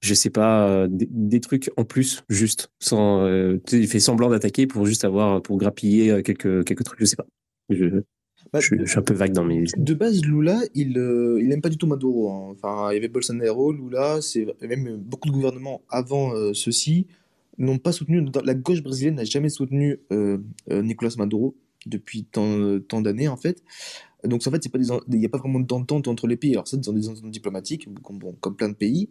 [0.00, 3.26] je sais pas, des, trucs en plus, juste, sans,
[3.72, 7.26] il fait semblant d'attaquer pour juste avoir, pour grappiller quelques, quelques trucs, je sais pas.
[7.70, 8.02] Je,
[8.52, 9.64] bah, je, suis un peu vague dans mes.
[9.76, 12.30] De base, Lula, il, euh, il aime pas du tout Maduro.
[12.30, 12.52] Hein.
[12.52, 17.06] Enfin, il y avait Bolsonaro, Lula, c'est même beaucoup de gouvernements avant euh, ceux-ci
[17.58, 18.24] n'ont pas soutenu.
[18.44, 20.38] La gauche brésilienne n'a jamais soutenu euh,
[20.70, 23.62] Nicolas Maduro depuis tant, tant d'années en fait.
[24.24, 26.52] Donc en fait, il n'y a pas vraiment d'entente entre les pays.
[26.52, 29.08] Alors ça, dans des ententes diplomatiques, comme, comme plein de pays.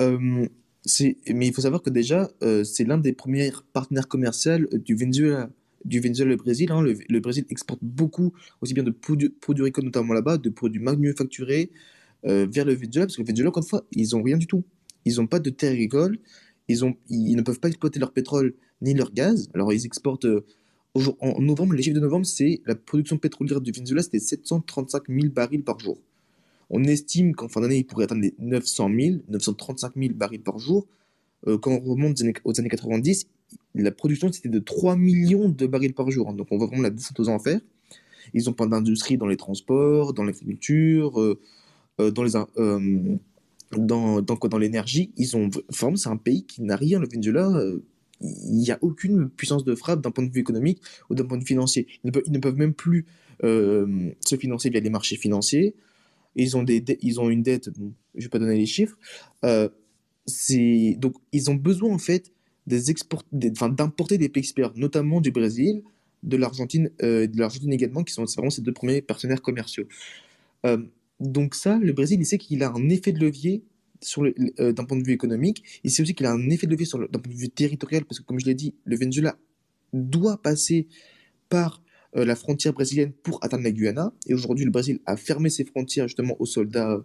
[0.00, 2.28] mais il faut savoir que déjà,
[2.64, 5.50] c'est l'un des premiers partenaires commerciaux du Venezuela
[5.88, 6.70] du Venezuela et Brésil.
[6.70, 6.82] Hein.
[6.82, 11.70] Le, Brésil exporte beaucoup, aussi bien de produits, produits notamment là-bas, de produits manufacturés
[12.26, 14.46] euh, vers le Venezuela, parce que le Venezuela, encore une fois, ils n'ont rien du
[14.46, 14.64] tout.
[15.04, 16.18] Ils n'ont pas de terre agricole,
[16.68, 16.84] ils,
[17.36, 19.48] ne peuvent pas exploiter leur pétrole ni leur gaz.
[19.54, 20.26] Alors ils exportent.
[20.26, 20.44] Euh,
[21.20, 25.28] en novembre, les chiffres de novembre, c'est la production pétrolière du Venezuela, c'était 735 000
[25.28, 26.00] barils par jour.
[26.70, 30.58] On estime qu'en fin d'année, il pourrait atteindre les 900 000, 935 000 barils par
[30.58, 30.86] jour.
[31.46, 33.28] Euh, quand on remonte aux années 90,
[33.74, 36.32] la production c'était de 3 millions de barils par jour.
[36.32, 37.60] Donc on voit vraiment la descente aux enfers.
[38.34, 41.40] Ils ont pas d'industrie dans les transports, dans l'agriculture, euh,
[42.00, 42.32] euh, dans les
[43.76, 45.12] dans, dans, dans l'énergie.
[45.16, 46.98] Ils ont c'est un pays qui n'a rien.
[46.98, 47.50] Le Venezuela,
[48.20, 50.80] il n'y a aucune puissance de frappe d'un point de vue économique
[51.10, 51.86] ou d'un point de vue financier.
[52.02, 53.06] Ils ne peuvent, ils ne peuvent même plus
[53.42, 55.74] se financer via les marchés financiers.
[56.34, 58.96] Ils ont, des, ils ont une dette, je ne vais pas donner les chiffres.
[59.42, 62.32] donc, ils ont besoin en fait
[62.68, 65.82] d'importer des pays experts, notamment du Brésil,
[66.22, 69.84] de l'Argentine, euh, de l'Argentine également, qui sont vraiment ces deux premiers partenaires commerciaux.
[70.66, 70.78] Euh,
[71.20, 73.64] donc ça, le Brésil, il sait qu'il a un effet de levier
[74.18, 75.80] euh, d'un point de vue économique.
[75.84, 78.20] Il sait aussi qu'il a un effet de levier d'un point de vue territorial, parce
[78.20, 79.36] que comme je l'ai dit, le Venezuela
[79.92, 80.86] doit passer
[81.48, 81.82] par
[82.14, 84.12] la frontière brésilienne pour atteindre la Guyana.
[84.26, 87.04] Et aujourd'hui, le Brésil a fermé ses frontières justement aux soldats,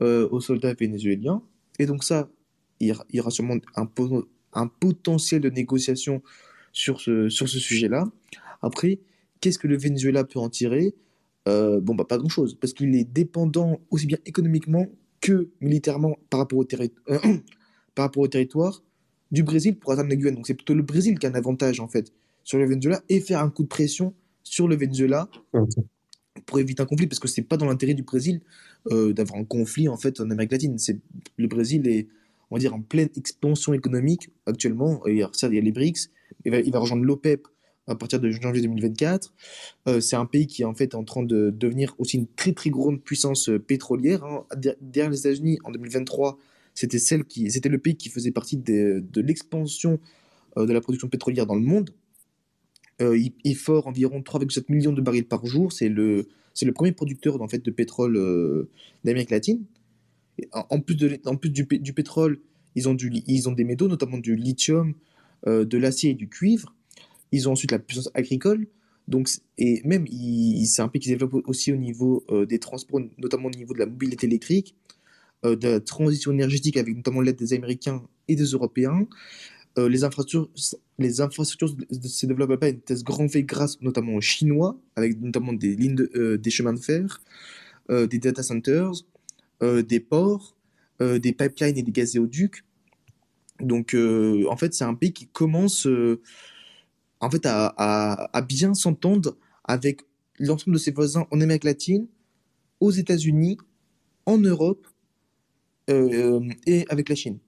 [0.00, 1.40] aux soldats vénézuéliens.
[1.78, 2.28] Et donc ça,
[2.80, 3.86] il y aura sûrement un,
[4.54, 6.22] un potentiel de négociation
[6.72, 8.06] sur ce, sur ce sujet-là.
[8.62, 8.98] Après,
[9.40, 10.94] qu'est-ce que le Venezuela peut en tirer?
[11.48, 14.86] Euh, Bon, bah, pas grand-chose, parce qu'il est dépendant aussi bien économiquement
[15.20, 18.82] que militairement par rapport au, territoire
[19.30, 20.34] du Brésil pour atteindre la Guyane.
[20.34, 23.20] Donc c'est plutôt le Brésil qui a un avantage, en fait, sur le Venezuela et
[23.20, 25.28] faire un coup de pression sur le Venezuela
[26.46, 28.40] pour éviter un conflit, parce que c'est pas dans l'intérêt du Brésil
[28.90, 30.76] euh, d'avoir un conflit, en fait, en Amérique latine.
[31.36, 32.08] Le Brésil est
[32.54, 35.04] on va dire, en pleine expansion économique actuellement.
[35.08, 36.08] il y a les BRICS,
[36.44, 37.48] il va, rejoindre l'OPEP
[37.88, 39.34] à partir de janvier 2024.
[39.88, 42.52] Euh, c'est un pays qui est en fait en train de devenir aussi une très
[42.52, 44.22] très grande puissance euh, pétrolière.
[44.22, 44.44] Hein.
[44.80, 46.38] Derrière les États-Unis, en 2023,
[46.74, 49.98] c'était celle qui, c'était le pays qui faisait partie de, l'expansion
[50.56, 51.90] euh, de la production pétrolière dans le monde.
[53.00, 55.72] il, il fort environ 3,7 millions de barils par jour.
[55.72, 58.68] C'est le, c'est le premier producteur en fait de pétrole
[59.02, 59.64] d'Amérique latine
[60.52, 62.40] en plus, de, en plus du, pétrole,
[62.74, 64.94] ils ont, du, ils ont des métaux, notamment du lithium,
[65.46, 66.74] euh, de l'acier et du cuivre.
[67.32, 68.66] Ils ont ensuite la puissance agricole.
[69.06, 69.28] Donc,
[69.58, 70.06] et même,
[70.64, 73.74] c'est un pays qui se développe aussi au niveau euh, des transports, notamment au niveau
[73.74, 74.74] de la mobilité électrique,
[75.44, 79.06] euh, de la transition énergétique avec notamment l'aide des Américains et des Européens.
[79.76, 80.48] les, infrastructures,
[80.98, 85.52] les infrastructures se développent à une vitesse grand V grâce notamment aux Chinois, avec notamment
[85.52, 85.96] des, lignes
[86.38, 87.20] des chemins de fer,
[87.90, 88.92] des data centers,
[89.60, 90.54] des ports,
[91.00, 92.64] euh, des pipelines et des gazéoducs.
[93.58, 95.88] Donc, euh, en fait, c'est un pays qui commence
[97.20, 100.02] en fait, à, bien s'entendre avec
[100.38, 102.06] l'ensemble de ses voisins en Amérique latine,
[102.78, 103.58] aux États-Unis,
[104.26, 104.86] en Europe
[105.88, 107.38] et avec la Chine.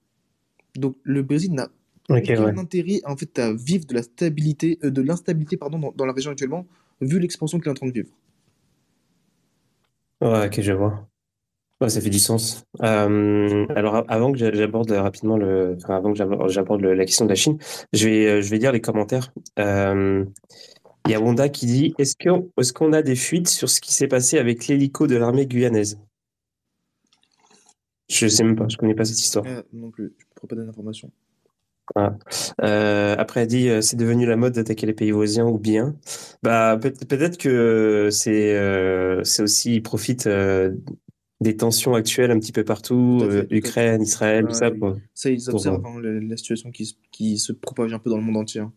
[0.75, 1.69] Donc, le Brésil n'a
[2.09, 6.13] aucun intérêt en fait, à vivre de la stabilité, de l'instabilité pardon, dans, dans, la
[6.13, 6.67] région actuellement,
[7.01, 8.11] vu l'expansion qu'il est en train de vivre.
[10.21, 11.09] Ouais, ok, je vois.
[11.81, 12.65] Ouais, ça fait du sens.
[12.83, 16.19] Euh, alors, avant que j'aborde rapidement le, avant que
[16.49, 17.59] j'aborde la question de la Chine,
[17.93, 19.31] je vais, euh, je vais lire les commentaires.
[19.59, 20.25] Euh,
[21.05, 23.83] il y a Wanda qui dit Est-ce qu'on est qu'on a des fuites sur ce
[23.83, 26.01] qui s'est passé avec l'hélico de l'armée guyanaise?
[28.09, 29.45] Je sais même pas, je connais pas cette histoire.
[29.75, 31.11] non plus, je ne pourrais pas donner d'informations.
[32.59, 35.95] après, elle dit c'est devenu la mode d'attaquer les pays voisins ou bien.
[36.43, 38.57] Bah, peut-être que c'est
[39.25, 40.29] c'est aussi, ils profitent
[41.41, 44.71] des tensions actuelles un petit peu partout, euh, Ukraine, Israël, tout ça.
[45.13, 48.39] ça, ils observent hein, la, situation qui, qui, se propage un peu dans le monde
[48.39, 48.63] entier.
[48.63, 48.73] Hein.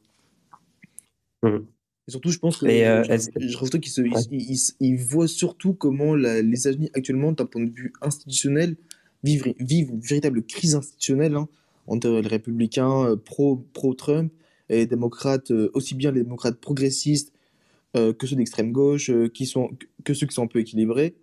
[1.44, 1.60] Mmh.
[2.08, 7.32] Et surtout, je pense que euh, je, qu'ils ils, voient surtout comment les États-Unis actuellement,
[7.32, 8.76] d'un point de vue institutionnel,
[9.24, 11.48] vivent, vivent une véritable crise institutionnelle hein,
[11.88, 14.34] entre les républicains euh, pro-Trump
[14.70, 17.34] et les démocrates, aussi bien les démocrates progressistes
[17.96, 19.72] que ceux d'extrême gauche, qui sont,
[20.04, 21.16] que ceux qui sont un peu équilibrés.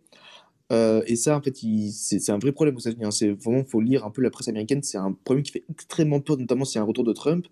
[0.73, 1.57] Euh, et ça, en fait,
[1.93, 3.05] c'est un vrai problème aux États-Unis.
[3.05, 3.11] Hein.
[3.11, 4.83] C'est vraiment, faut lire un peu la presse américaine.
[4.83, 7.47] C'est un problème qui fait extrêmement peur, notamment s'il y a un retour de Trump.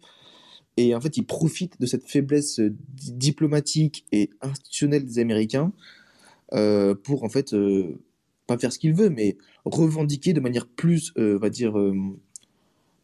[0.77, 5.73] Et en fait, ils profitent de cette faiblesse euh, diplomatique et institutionnelle des Américains
[6.53, 7.55] euh, pour, en fait,
[8.47, 11.75] pas faire ce qu'ils veulent, mais revendiquer de manière plus, on va dire,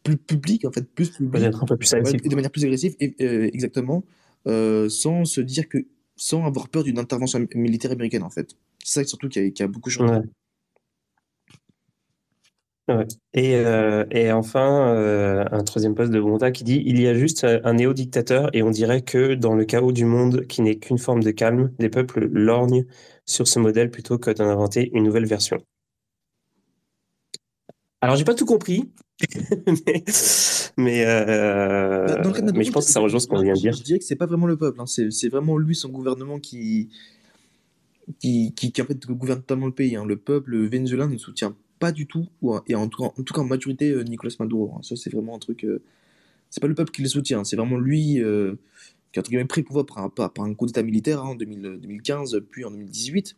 [0.03, 3.15] plus publique, en fait, plus publique, un peu plus de manière plus agressive, et,
[3.53, 4.03] exactement,
[4.45, 5.79] sans se dire que,
[6.17, 8.55] sans avoir peur d'une intervention militaire américaine, en fait.
[8.83, 10.21] C'est ça surtout qui a, beaucoup changé.
[13.33, 17.13] Et, euh, et, enfin, euh, un troisième poste de Bonta qui dit Il y a
[17.13, 20.97] juste un néo-dictateur et on dirait que dans le chaos du monde qui n'est qu'une
[20.97, 22.85] forme de calme, les peuples lorgnent
[23.25, 25.63] sur ce modèle plutôt que d'en inventer une nouvelle version.
[28.01, 28.91] Alors, j'ai pas tout compris,
[30.77, 33.73] mais, euh, bah, mais je pense que ça rejoint ce qu'on vient de dire.
[33.73, 34.85] Je dirais que c'est pas vraiment le peuple, hein.
[34.87, 36.89] c'est vraiment lui, son gouvernement qui,
[38.19, 39.95] qui, qui, en fait gouverne totalement le pays.
[39.95, 40.05] Hein.
[40.05, 43.43] Le peuple vénézuélien ne soutient pas du tout, ou, et en tout, cas, en tout
[43.43, 44.73] majorité, Nicolas Maduro.
[44.75, 44.81] Hein.
[44.83, 45.65] Ça, c'est vraiment un truc.
[46.49, 48.21] c'est pas le peuple qui le soutient, c'est vraiment lui
[49.11, 52.71] qui a guillemets pris pouvoir par, un coup d'état militaire hein, en 2015, puis en
[52.71, 53.35] 2018.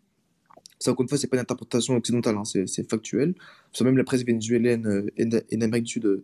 [0.79, 3.33] Ça, encore une fois, c'est pas une interprétation occidentale, hein, c'est factuel.
[3.81, 6.23] Même la presse vénézuélienne et, d'Amérique du Sud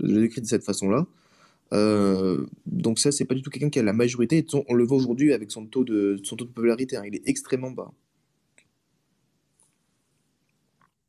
[0.00, 1.06] le décrit de cette façon-là.
[1.72, 4.44] Euh, donc ça, c'est pas du tout quelqu'un qui a la majorité.
[4.68, 6.96] on le voit aujourd'hui avec son taux de, son taux de popularité.
[6.96, 7.02] Hein.
[7.06, 7.90] il est extrêmement bas.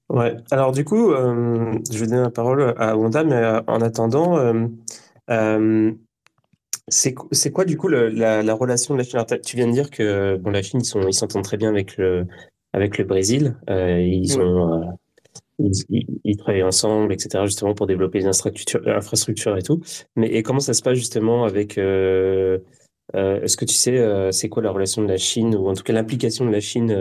[0.09, 0.37] Ouais.
[0.51, 4.37] Alors du coup, euh, je vais donner la parole à Wanda, mais euh, en attendant,
[6.87, 9.25] c'est quoi du coup la, relation de la Chine?
[9.43, 12.27] Tu viens de dire que bon, la Chine, ils s'entendent très bien avec le,
[12.73, 13.57] avec le Brésil.
[13.67, 14.97] ils ont
[15.59, 19.81] ils, travaillent ensemble, etc., justement pour développer les infrastructures, et tout.
[20.15, 22.59] Mais comment ça se passe justement avec euh,
[23.15, 25.73] euh, Est-ce que tu sais euh, c'est quoi la relation de la Chine ou en
[25.73, 26.91] tout cas l'implication de la Chine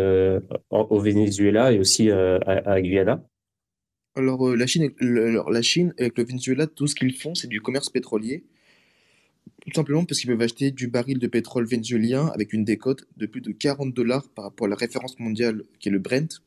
[0.70, 3.24] au Venezuela et aussi à, Guyana?
[4.16, 7.90] Alors la Chine, la Chine avec le Venezuela, tout ce qu'ils font, c'est du commerce
[7.90, 8.44] pétrolier.
[9.66, 13.26] Tout simplement parce qu'ils peuvent acheter du baril de pétrole vénézuélien avec une décote de
[13.26, 16.42] plus de 40 dollars par rapport à la référence mondiale qui est le Brent,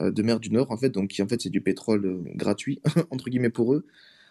[0.00, 2.80] de mer du Nord, en fait, donc en fait c'est du pétrole euh, gratuit,
[3.10, 3.84] entre guillemets pour eux.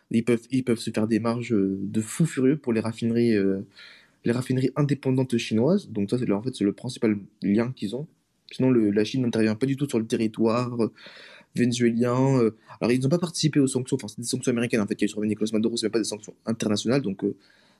[0.09, 3.35] Ils peuvent, ils peuvent se faire des marges euh, de fou furieux pour les raffineries,
[4.25, 5.89] les raffineries indépendantes chinoises.
[5.89, 8.07] Donc ça, c'est en fait, c'est le principal lien qu'ils ont.
[8.51, 10.77] Sinon, la Chine n'intervient pas du tout sur le territoire
[11.55, 12.51] vénézuélien.
[12.81, 15.07] alors, ils n'ont pas participé aux sanctions, enfin, c'est des sanctions américaines en fait qui
[15.07, 17.23] sur Nicolas Maduro, c'est même pas des sanctions internationales, donc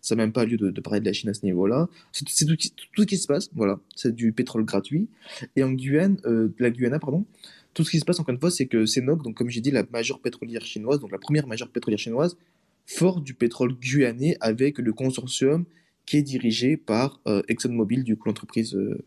[0.02, 1.90] ça n'a même pas lieu de, parler de la Chine à ce niveau-là.
[2.14, 3.80] C'est tout, tout, ce qui se passe, voilà.
[3.96, 5.10] C'est du pétrole gratuit.
[5.58, 6.18] Et en Guyane,
[6.58, 7.26] la Guyana, pardon,
[7.74, 9.72] tout ce qui se passe, encore une fois, c'est que CNOOC, donc comme j'ai dit,
[9.72, 12.38] la majeure pétrolière chinoise, donc la première majeure pétrolière chinoise,
[12.86, 15.66] fort du pétrole guyanais avec le consortium
[16.06, 19.04] qui est dirigé par euh, ExxonMobil, du coup l'entreprise euh,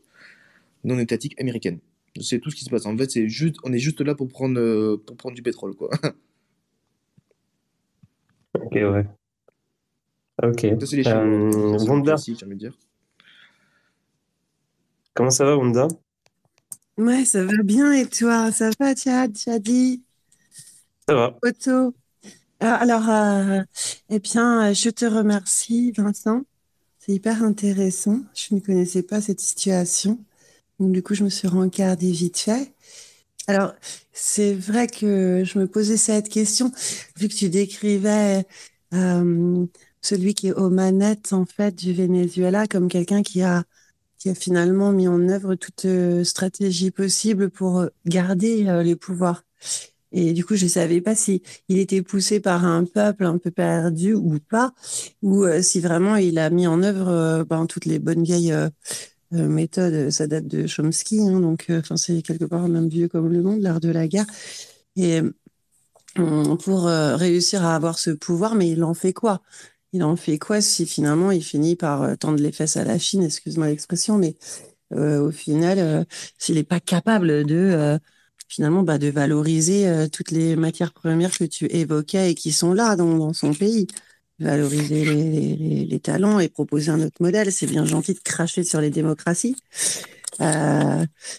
[0.84, 1.78] non étatique américaine.
[2.20, 2.86] C'est tout ce qui se passe.
[2.86, 5.74] En fait, c'est juste, on est juste là pour prendre, euh, pour prendre du pétrole,
[5.74, 5.90] quoi.
[8.54, 9.06] ok, ouais.
[10.42, 10.66] Ok.
[10.84, 12.16] C'est les Wanda.
[12.54, 12.78] dire.
[15.12, 15.88] Comment ça va, Wanda?
[16.99, 18.51] Ouais, ça va bien et toi?
[18.53, 20.03] Ça va, Tchad, dit
[21.09, 21.38] Ça va.
[21.42, 21.70] Otto?
[21.70, 21.92] Euh,
[22.61, 23.62] alors, euh,
[24.11, 26.42] eh bien, je te remercie, Vincent.
[27.01, 28.20] C'est hyper intéressant.
[28.34, 30.24] Je ne connaissais pas cette situation.
[30.80, 32.72] Donc, du coup, je me suis rencardée vite fait.
[33.49, 33.74] Alors,
[34.12, 36.72] c'est vrai que je me posais cette question,
[37.16, 38.47] vu que tu décrivais
[38.95, 39.66] euh,
[40.03, 43.64] celui qui est aux manettes, en fait, du Venezuela comme quelqu'un qui a
[44.24, 48.96] qui a finalement mis en œuvre toute euh, stratégie possible pour euh, garder euh, les
[48.96, 49.42] pouvoirs.
[50.12, 53.36] Et du coup, je ne savais pas si il était poussé par un peuple un
[53.36, 54.72] peu perdu ou pas,
[55.20, 58.54] ou si vraiment il a mis en œuvre ben, toutes les bonnes vieilles
[59.32, 60.10] méthodes.
[60.10, 61.66] Ça date de Chomsky, hein, donc
[61.96, 64.26] c'est quelque part même vieux comme le monde, l'art de la guerre.
[64.94, 65.20] Et
[66.14, 69.42] pour réussir à avoir ce pouvoir, mais il en fait quoi?
[69.95, 72.99] Il en fait quoi si finalement il finit par euh, tendre les fesses à la
[72.99, 74.36] Chine, excuse-moi l'expression, mais
[74.92, 76.05] euh, au final, euh,
[76.36, 77.99] s'il n'est pas capable de
[78.49, 82.95] finalement bah, de valoriser toutes les matières premières que tu évoquais et qui sont là
[82.97, 83.86] dans, son pays,
[84.38, 85.05] valoriser
[85.86, 89.57] les, talents et proposer un autre modèle, c'est bien gentil de cracher sur les démocraties.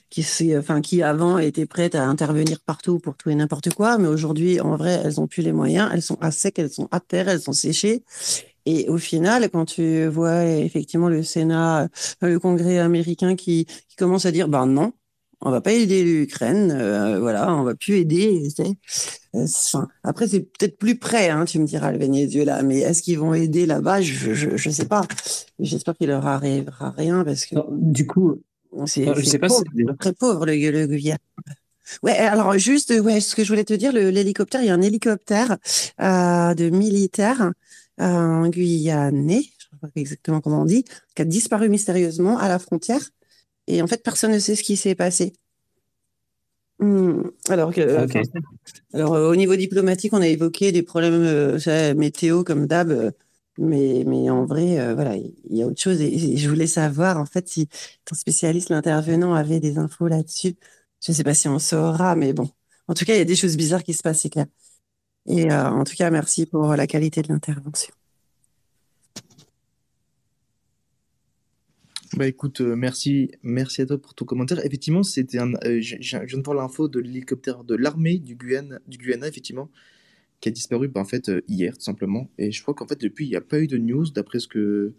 [0.09, 4.07] Qui, enfin, qui avant étaient prêtes à intervenir partout pour tout et n'importe quoi, mais
[4.07, 6.99] aujourd'hui, en vrai, elles ont plus les moyens, elles sont à sec, elles sont à
[6.99, 8.03] terre, elles sont séchées,
[8.65, 11.87] et au final, quand tu vois effectivement le Sénat, euh,
[12.21, 13.67] le Congrès américain qui,
[13.97, 14.93] commence à dire, ben non,
[15.41, 18.47] on va pas aider l'Ukraine, euh, voilà, on va plus aider.
[19.35, 19.45] Euh,
[20.03, 23.33] après, c'est peut-être plus près, hein, tu me diras, le Venezuela, mais est-ce qu'ils vont
[23.33, 24.01] aider là-bas?
[24.01, 25.03] Je, je, je sais pas.
[25.59, 27.55] J'espère qu'il leur arrivera rien parce que.
[27.71, 28.41] du coup,
[28.85, 29.05] c'est
[29.99, 31.17] très pauvre le, le Guyane.
[32.01, 34.81] Ouais, alors juste, ouais, ce que je voulais te dire, l'hélicoptère, il y a un
[34.81, 35.57] hélicoptère
[36.01, 37.51] euh, de militaires
[37.97, 42.47] un Guyanais, je ne sais pas exactement comment on dit, qui a disparu mystérieusement à
[42.47, 43.01] la frontière.
[43.67, 45.33] Et en fait, personne ne sait ce qui s'est passé.
[46.79, 48.05] Hmm, alors, que,
[48.93, 53.11] alors euh, au niveau diplomatique, on a évoqué des problèmes euh, météo comme d'hab, euh,
[53.57, 56.01] mais, mais en vrai, voilà, il y a autre chose.
[56.01, 57.67] Et, je voulais savoir, en fait, si
[58.05, 60.55] ton spécialiste, l'intervenant, avait des infos là-dessus.
[61.05, 62.49] Je ne sais pas si on saura, mais bon.
[62.87, 64.45] En tout cas, il y a des choses bizarres qui se passent, c'est clair.
[65.27, 67.93] Et euh, en tout cas, merci pour la qualité de l'intervention.
[72.15, 74.63] Bah écoute, euh, merci, merci à toi pour ton commentaire.
[74.63, 78.97] Effectivement, c'était euh, je, viens de voir l'info de l'hélicoptère de l'armée du Guyana, du
[78.97, 79.69] Guyana, effectivement,
[80.41, 82.29] qui a disparu bah, en fait hier, tout simplement.
[82.37, 84.47] Et je crois qu'en fait depuis, il n'y a pas eu de news, d'après ce
[84.47, 84.93] que,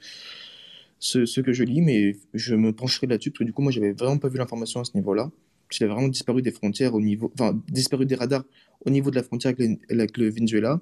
[0.99, 3.93] ce, que je lis, mais je me pencherai là-dessus parce que du coup, moi, j'avais
[3.93, 5.30] vraiment pas vu l'information à ce niveau-là.
[5.78, 8.45] Il a vraiment disparu des frontières au niveau, enfin, disparu des radars
[8.84, 9.53] au niveau de la frontière
[9.91, 10.80] avec, le Venezuela.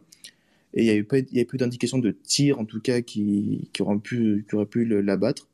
[0.74, 2.80] Et il n'y a, eu pas, il y a plus d'indication de tir, en tout
[2.80, 5.48] cas, qui, qui aurait pu, qui aurait pu l'abattre.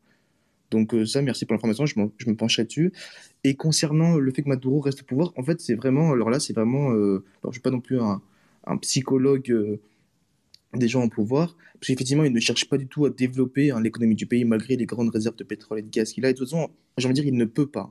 [0.71, 2.93] Donc euh, ça, merci pour l'information, je, je, me pencherai dessus.
[3.45, 6.41] Et concernant le fait que Maduro reste au pouvoir, en fait, c'est vraiment, alors là,
[6.41, 8.23] c'est vraiment, euh, alors, je ne suis pas non plus un,
[8.65, 9.81] un psychologue euh,
[10.75, 13.81] des gens en pouvoir, parce qu'effectivement, il ne cherche pas du tout à développer hein,
[13.81, 16.31] l'économie du pays malgré les grandes réserves de pétrole et de gaz qu'il a.
[16.31, 17.91] Et de toute façon, j'ai envie de dire, il ne peut pas.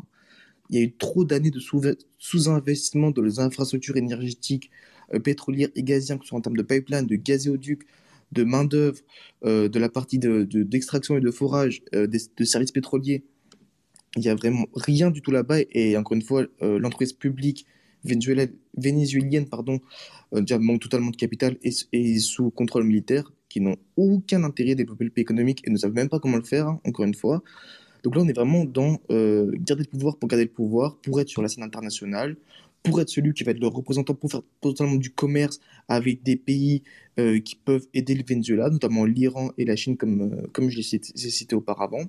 [0.70, 4.70] Il y a eu trop d'années de sous-investissement dans les infrastructures énergétiques,
[5.14, 7.86] euh, pétrolières et gazières, que ce soit en termes de pipeline, de gazéoducs,
[8.32, 9.00] de main-d'œuvre,
[9.44, 13.24] euh, de la partie d'extraction de, et de forage, de services pétroliers.
[14.16, 15.60] Il n'y a vraiment rien du tout là-bas.
[15.72, 17.66] Et encore une fois, l'entreprise publique
[18.04, 19.80] vénézuélienne pardon,
[20.34, 25.04] déjà manque totalement de capital et, sous contrôle militaire, qui n'ont aucun intérêt à développer
[25.04, 27.44] le pays économique et ne savent même pas comment le faire, hein, encore une fois.
[28.04, 31.20] Donc là, on est vraiment dans euh, garder le pouvoir pour garder le pouvoir, pour
[31.20, 32.38] être sur la scène internationale,
[32.84, 36.38] pour être celui qui va être le représentant pour faire totalement du commerce avec des
[36.38, 36.84] pays
[37.20, 40.78] euh, qui peuvent aider le Venezuela, notamment l'Iran et la Chine, comme, euh, comme je
[40.78, 42.04] l'ai cité, auparavant.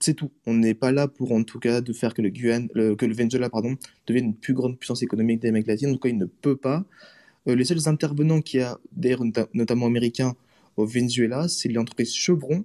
[0.00, 0.30] C'est tout.
[0.46, 3.50] On n'est pas là pour, en tout cas, de faire que le, que le Venezuela
[3.50, 3.76] pardon,
[4.06, 5.90] devienne une plus grande puissance économique d'Amérique latine.
[5.90, 6.84] En tout cas, il ne peut pas.
[7.46, 9.22] les seuls intervenants qu'il y a, d'ailleurs,
[9.54, 10.34] notamment américains,
[10.76, 12.64] au Venezuela, c'est l'entreprise Chevron,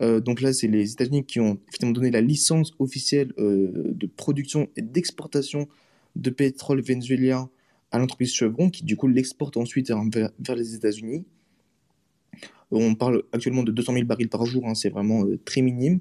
[0.00, 4.06] euh, donc là, c'est les États-Unis qui ont finalement donné la licence officielle euh, de
[4.06, 5.68] production et d'exportation
[6.16, 7.48] de pétrole vénézuélien
[7.90, 11.24] à l'entreprise Chevron, qui du coup l'exporte ensuite vers, les États-Unis.
[12.70, 16.00] On parle actuellement de 200 000 barils par jour, hein, c'est vraiment euh, très minime.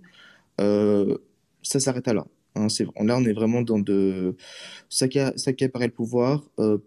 [0.57, 2.25] Ça s'arrête à là.
[2.55, 2.67] Hein,
[3.01, 4.35] là, on est vraiment dans de
[4.89, 6.43] ça qui, a, ça qui apparaît le pouvoir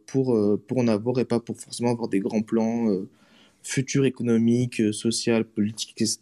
[0.07, 2.89] pour, pour en avoir et pas pour forcément avoir des grands plans
[3.67, 6.19] futur économique, euh, social, politique, etc.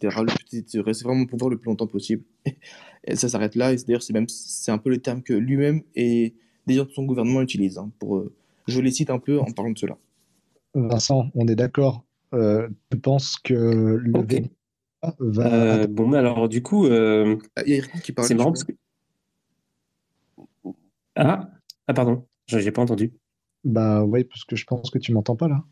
[0.73, 2.23] Le reste vraiment au pouvoir le plus longtemps possible.
[3.07, 3.71] Et ça s'arrête là.
[3.71, 6.33] Et d'ailleurs, c'est même c'est un peu le terme que lui-même et
[6.65, 7.77] des gens de son gouvernement utilisent.
[7.77, 8.33] Hein, pour, euh,
[8.67, 9.95] je les cite un peu en parlant de cela.
[10.73, 12.03] Vincent, on est d'accord.
[12.33, 14.49] Euh, tu penses que le okay.
[15.19, 15.87] Va.
[15.87, 16.87] bon, mais alors, du coup.
[16.87, 18.27] Ah, il y a qui parle.
[18.27, 18.73] C'est marrant parce que.
[21.15, 21.49] Ah,
[21.87, 23.13] ah pardon, j'ai pas entendu.
[23.63, 25.63] Bah oui, parce que je pense que tu m'entends pas là.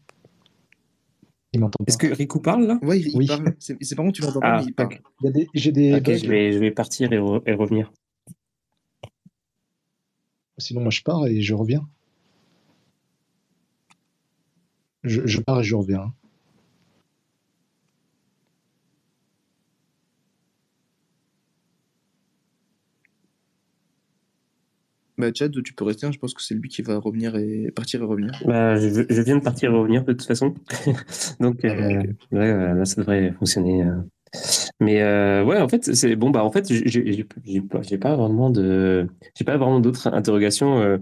[1.86, 2.80] Est-ce que Riku parle là?
[2.82, 3.56] Oui, il parle.
[3.60, 5.00] C'est pas bon, tu l'entends pas, ah, il parle.
[5.54, 5.94] J'ai des.
[5.96, 7.92] Ok, je vais, je vais partir et, et, revenir.
[10.58, 11.88] Sinon, moi, je pars et je reviens.
[15.04, 16.14] Je, je pars et je reviens.
[25.24, 27.72] Bah, Chad, tu peux rester, hein, je pense que c'est lui qui va revenir et
[27.74, 28.34] partir et revenir.
[28.46, 30.54] Bah, je, viens de partir et revenir de toute façon.
[31.40, 32.04] Donc, ah, euh,
[32.34, 33.84] ouais, là, ça devrait fonctionner.
[33.84, 33.96] Euh.
[34.82, 36.30] Mais euh, ouais, en fait, c'est bon.
[36.30, 41.00] Bah, en fait, j'ai pas vraiment de, j'ai pas vraiment d'autres interrogations.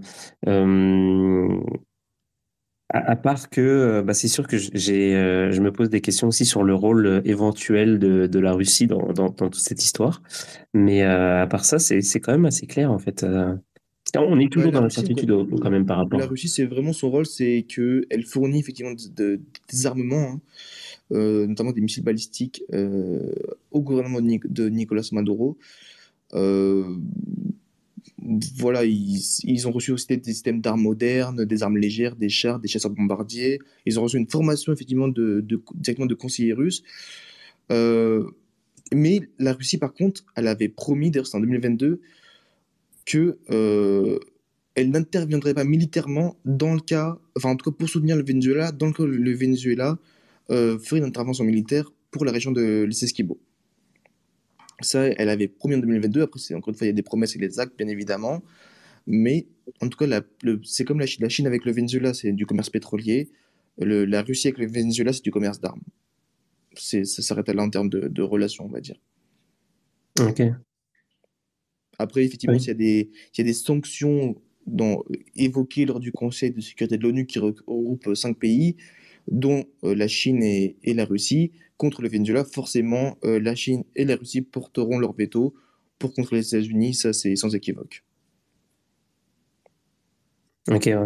[2.94, 5.14] À, part que bah, c'est sûr que j'ai,
[5.50, 9.12] je me pose des questions aussi sur le rôle éventuel de, de la Russie dans,
[9.12, 10.22] dans, dans, toute cette histoire.
[10.74, 13.24] Mais à part ça, c'est quand même assez clair en fait.
[14.14, 16.18] On est toujours dans l'incertitude quand même par rapport.
[16.18, 20.40] La Russie, c'est vraiment son rôle, c'est qu'elle fournit effectivement des armements, hein,
[21.12, 23.32] euh, notamment des missiles balistiques, euh,
[23.70, 25.56] au gouvernement de, Nicolas Maduro.
[26.34, 26.84] Euh,
[28.58, 32.68] voilà, ils, ont reçu aussi des, systèmes d'armes modernes, des armes légères, des chars, des
[32.68, 33.60] chasseurs bombardiers.
[33.86, 35.44] Ils ont reçu une formation effectivement de,
[35.74, 36.82] directement de conseillers russes.
[37.70, 42.00] mais la Russie, par contre, elle avait promis, d'ailleurs c'est en 2022,
[43.04, 44.18] que euh,
[44.74, 48.72] elle n'interviendrait pas militairement dans le cas, enfin en tout cas pour soutenir le Venezuela,
[48.72, 49.98] dans le cas où le Venezuela
[50.50, 53.40] euh, ferait une intervention militaire pour la région de l'Essequibo.
[54.80, 56.22] Ça, elle avait promis en 2022.
[56.22, 58.42] Après, encore une fois, il y a des promesses et des actes, bien évidemment.
[59.06, 59.46] Mais
[59.80, 60.22] en tout cas,
[60.64, 61.22] c'est comme la Chine.
[61.22, 63.30] la Chine avec le Venezuela, c'est du commerce pétrolier.
[63.78, 65.82] la Russie avec le Venezuela, c'est du commerce d'armes.
[66.74, 68.96] Ça s'arrête là en termes de, de relations, on va dire.
[70.20, 70.42] Ok.
[72.02, 74.36] Après, effectivement, il, y a des, il y a des sanctions
[74.66, 75.04] dans,
[75.36, 78.76] évoquées lors du Conseil de sécurité de l'ONU qui regroupe cinq pays,
[79.30, 81.52] dont euh, la Chine et, la Russie.
[81.76, 85.54] Contre le Venezuela, forcément, euh, la Chine et la Russie porteront leur veto
[85.98, 88.04] pour contre les États-Unis, ça c'est sans équivoque.
[90.70, 90.96] Ok, ouais.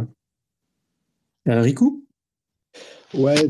[1.49, 2.03] Euh, Riku?
[3.15, 3.49] Ouais,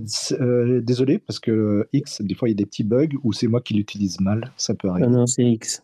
[0.82, 3.61] désolé, parce que X, des fois il y a des petits bugs ou c'est moi
[3.61, 5.09] qui l'utilise mal, ça peut arriver.
[5.09, 5.82] non, c'est X.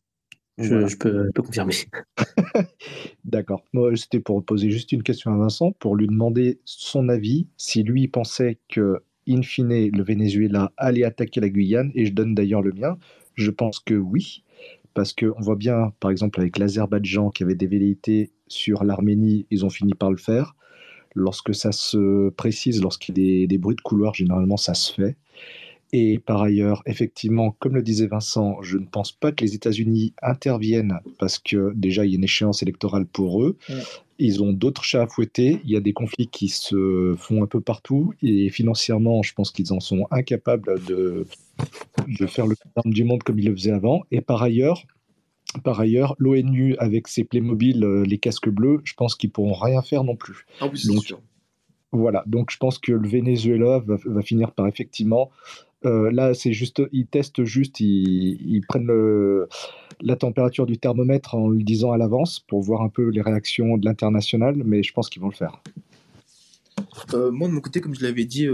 [0.58, 1.74] Je, peux, confirmer.
[3.24, 3.64] D'accord.
[3.72, 7.82] Moi, c'était pour poser juste une question à Vincent, pour lui demander son avis, si
[7.82, 12.62] lui pensait que in fine, le Venezuela allait attaquer la Guyane, et je donne d'ailleurs
[12.62, 12.98] le mien,
[13.34, 14.44] je pense que oui,
[14.94, 19.64] parce qu'on voit bien, par exemple, avec l'Azerbaïdjan qui avait des velléités sur l'Arménie, ils
[19.64, 20.54] ont fini par le faire.
[21.14, 25.16] Lorsque ça se précise, lorsqu'il y a des, bruits de couloir, généralement ça se fait.
[25.94, 30.14] Et par ailleurs, effectivement, comme le disait Vincent, je ne pense pas que les États-Unis
[30.22, 33.58] interviennent parce que déjà il y a une échéance électorale pour eux.
[34.18, 35.60] Ils ont d'autres chats à fouetter.
[35.64, 38.14] Il y a des conflits qui se font un peu partout.
[38.22, 41.26] Et financièrement, je pense qu'ils en sont incapables de,
[42.06, 44.02] de faire le plus du monde comme ils le faisaient avant.
[44.10, 44.86] Et par ailleurs,
[45.64, 49.82] par ailleurs, l'ONU avec ses Playmobil, euh, les casques bleus, je pense qu'ils pourront rien
[49.82, 50.46] faire non plus.
[50.60, 51.14] Ah donc,
[51.92, 55.30] voilà, donc je pense que le Venezuela va, finir par effectivement.
[55.84, 58.90] Euh, là, c'est juste, ils testent juste, ils, prennent
[60.00, 63.76] la température du thermomètre en le disant à l'avance pour voir un peu les réactions
[63.76, 65.60] de l'international, mais je pense qu'ils vont le faire.
[67.14, 68.48] Euh, moi, de mon côté, comme je l'avais dit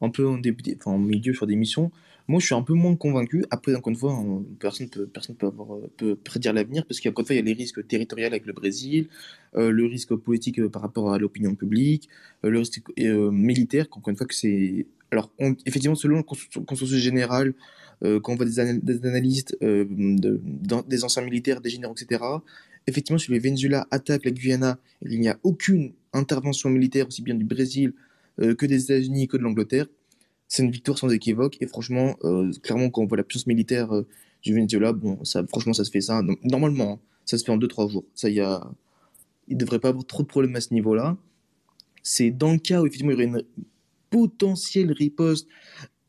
[0.00, 1.90] un peu en, début, milieu sur des missions,
[2.28, 3.46] moi, je suis un peu moins convaincu.
[3.50, 4.22] Après, encore une fois,
[4.60, 7.86] personne peut, personne peut, prédire l'avenir parce qu'encore une fois, il y a les risques
[7.86, 9.08] territoriaux avec le Brésil,
[9.56, 12.10] euh, le risque politique euh, par rapport à l'opinion publique,
[12.44, 14.86] euh, le risque militaire, encore une fois, que c'est.
[15.10, 15.32] Alors,
[15.64, 16.22] effectivement, selon le
[16.64, 17.54] consensus général,
[18.02, 20.40] quand on voit des, analystes, de,
[20.86, 22.22] des anciens militaires, des généraux, etc.,
[22.86, 27.34] effectivement, si le Venezuela attaque la Guyana, il n'y a aucune intervention militaire, aussi bien
[27.34, 27.94] du Brésil
[28.36, 29.86] que des États-Unis que de l'Angleterre
[30.48, 31.58] c'est une victoire sans équivoque.
[31.60, 34.06] Et franchement, euh, clairement, quand on voit la puissance militaire euh,
[34.42, 36.22] du Venezuela, bon, ça, franchement, ça se fait ça.
[36.42, 38.04] Normalement, hein, ça se fait en 2-3 jours.
[38.14, 38.66] Ça, y a...
[39.46, 41.16] Il ne devrait pas avoir trop de problèmes à ce niveau-là.
[42.02, 43.42] C'est dans le cas où, effectivement, il y aurait une
[44.10, 45.48] potentielle riposte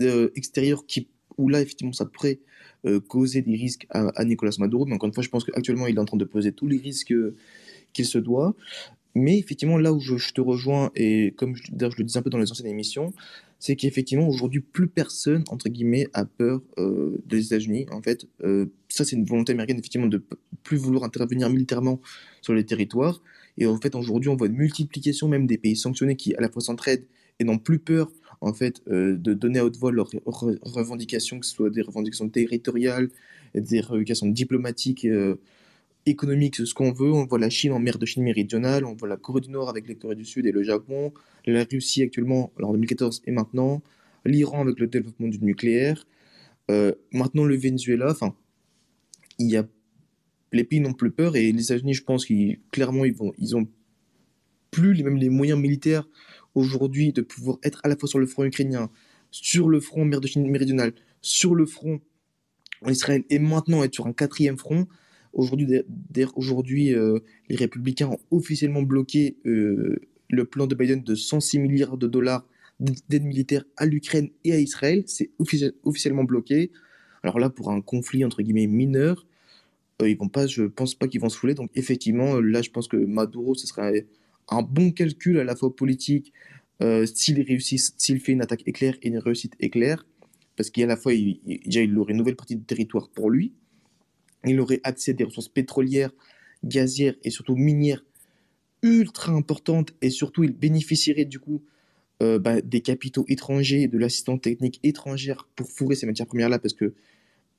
[0.01, 2.39] euh, extérieure qui, où là, effectivement, ça pourrait
[3.09, 4.85] causer des risques à, Nicolas Maduro.
[4.85, 6.77] Mais encore une fois, je pense qu'actuellement, il est en train de peser tous les
[6.77, 7.13] risques
[7.91, 8.55] qu'il se doit.
[9.15, 12.29] Mais effectivement, là où je, te rejoins, et comme je, je le disais un peu
[12.29, 13.13] dans les anciennes émissions,
[13.59, 17.85] c'est qu'effectivement, aujourd'hui, plus personne, entre guillemets, a peur euh, des États-Unis.
[17.91, 20.23] En fait, euh, ça, c'est une volonté américaine, effectivement, de
[20.63, 21.99] plus vouloir intervenir militairement
[22.41, 23.21] sur les territoires.
[23.57, 26.49] Et en fait, aujourd'hui, on voit une multiplication même des pays sanctionnés qui, à la
[26.49, 27.05] fois, s'entraident
[27.39, 31.45] et n'ont plus peur, en fait, euh, de donner à haute voix leurs revendications, que
[31.45, 33.09] ce soit des revendications territoriales,
[33.55, 35.05] des revendications diplomatiques
[36.05, 37.11] économique, ce qu'on veut.
[37.11, 39.69] On voit la Chine en mer de Chine méridionale, on voit la Corée du Nord
[39.69, 41.13] avec les Corées du Sud et le Japon,
[41.45, 43.81] la Russie actuellement, en 2014 et maintenant,
[44.25, 46.05] l'Iran avec le développement du nucléaire,
[46.71, 48.11] euh, maintenant le Venezuela.
[48.11, 48.35] Enfin,
[49.37, 49.67] il y a
[50.51, 53.55] les pays n'ont plus peur et les États-Unis, je pense qu'ils clairement ils vont, ils
[54.71, 56.07] plus les, même les moyens militaires
[56.55, 58.89] aujourd'hui de pouvoir être à la fois sur le front ukrainien,
[59.31, 62.01] sur le front mer de Chine méridionale, sur le front
[62.81, 64.87] en Israël et maintenant être sur un quatrième front.
[65.33, 67.19] Aujourd'hui, euh,
[67.49, 72.45] les républicains ont officiellement bloqué euh, le plan de Biden de 106 milliards de dollars
[72.79, 75.03] d'aide militaire à l'Ukraine et à Israël.
[75.05, 75.31] C'est
[75.83, 76.71] officiellement bloqué.
[77.23, 79.27] Alors là, pour un conflit entre guillemets mineur,
[80.01, 81.53] euh, ils vont pas, je pense pas qu'ils vont se fouler.
[81.53, 84.07] Donc effectivement, là, je pense que Maduro, ce serait
[84.47, 86.33] un bon calcul à la fois politique
[87.13, 90.05] s'il fait une attaque éclair et une réussite éclair,
[90.55, 93.51] parce qu'à la fois, il, il aurait une nouvelle partie de territoire pour lui,
[94.45, 96.11] il aurait accès à des ressources pétrolières,
[96.63, 98.03] gazières et surtout minières
[98.81, 101.61] ultra importantes et surtout il bénéficierait du coup
[102.21, 106.73] euh, bah, des capitaux étrangers, de l'assistance technique étrangère pour fourrer ces matières premières-là parce
[106.73, 106.93] que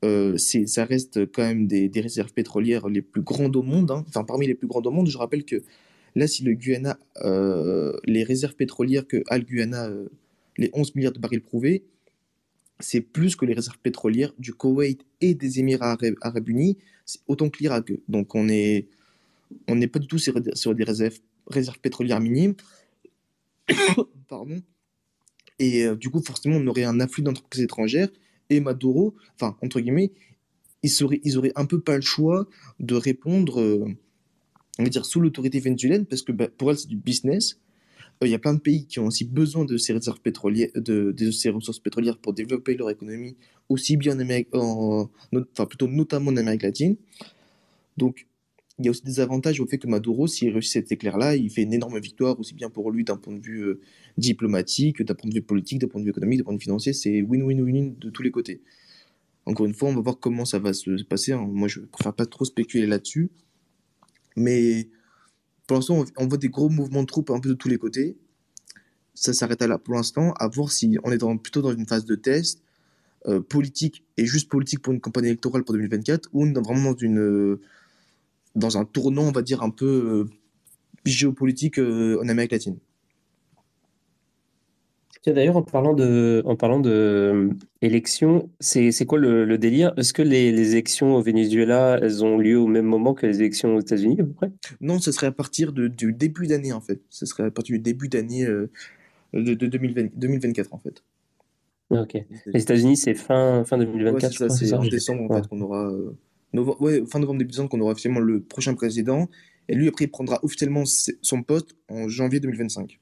[0.05, 4.05] euh, ça reste quand même des, réserves pétrolières les plus grandes au monde, hein.
[4.09, 5.09] enfin parmi les plus grandes au monde.
[5.09, 5.63] Je rappelle que
[6.15, 9.91] là, si le Guyana, euh, les réserves pétrolières que a le Guyana,
[10.57, 11.85] les 11 milliards de barils prouvés,
[12.81, 17.49] c'est plus que les réserves pétrolières du Koweït et des Émirats arabes, unis, c'est autant
[17.51, 17.93] que l'Irak.
[18.09, 18.87] Donc on n'est
[19.69, 22.55] on pas du tout sur, des réserves, pétrolières minimes.
[24.29, 24.63] Pardon.
[25.59, 28.09] Et euh, du coup, forcément, on aurait un afflux d'entreprises étrangères.
[28.49, 30.13] Et Maduro, enfin, entre guillemets,
[30.83, 32.49] ils, seraient, ils auraient un peu pas le choix
[32.81, 33.87] de répondre, euh,
[34.79, 37.59] on va dire, sous l'autorité vénézuélienne, parce que bah, pour elle, c'est du business.
[38.23, 40.71] Euh, il y a plein de pays qui ont aussi besoin de ces réserves pétrolières,
[40.75, 43.37] de, ces ressources pétrolières pour développer leur économie,
[43.69, 46.97] aussi bien en Amérique, enfin plutôt notamment en Amérique latine.
[47.97, 48.27] Donc,
[48.79, 51.51] il y a aussi des avantages au fait que Maduro, s'il réussit cet éclair-là, il
[51.51, 53.81] fait une énorme victoire, aussi bien pour lui d'un point de vue euh,
[54.17, 56.63] diplomatique, d'un point de vue politique, d'un point de vue économique, d'un point de vue
[56.63, 56.95] financier.
[56.95, 58.63] C'est win-win-win de tous les côtés.
[59.45, 61.33] Encore une fois, on va voir comment ça va se passer.
[61.33, 61.47] Hein.
[61.51, 63.31] Moi, je préfère pas trop spéculer là-dessus.
[64.37, 64.89] Mais
[65.71, 68.17] pour l'instant, on voit des gros mouvements de troupes un peu de tous les côtés.
[69.15, 72.17] Ça s'arrête là pour l'instant, à voir si on est plutôt dans une phase de
[72.17, 72.61] test
[73.29, 76.91] euh, politique et juste politique pour une campagne électorale pour 2024 ou on est vraiment
[76.91, 77.57] dans, une,
[78.57, 80.37] dans un tournant, on va dire, un peu euh,
[81.05, 82.77] géopolitique euh, en Amérique latine.
[85.27, 87.51] D'ailleurs, en parlant de, en parlant de
[87.83, 89.93] élections, c'est quoi le, délire?
[89.99, 93.77] Est-ce que les, élections au Venezuela, elles ont lieu au même moment que les élections
[93.77, 94.53] aux États-Unis à peu près?
[94.81, 97.03] Non, ce serait à partir de, du début d'année en fait.
[97.11, 98.71] Ce serait à partir du début d'année euh,
[99.35, 101.05] de, 2024 en fait.
[101.91, 102.17] Ok.
[102.47, 104.51] Les États-Unis, c'est fin, fin 2024.
[104.51, 105.91] c'est en décembre en fait qu'on aura.
[105.91, 106.17] Euh,
[106.55, 109.29] ouais, fin novembre, début décembre, qu'on aura officiellement le prochain président.
[109.69, 112.99] Et lui, après, il prendra officiellement son poste en janvier 2025.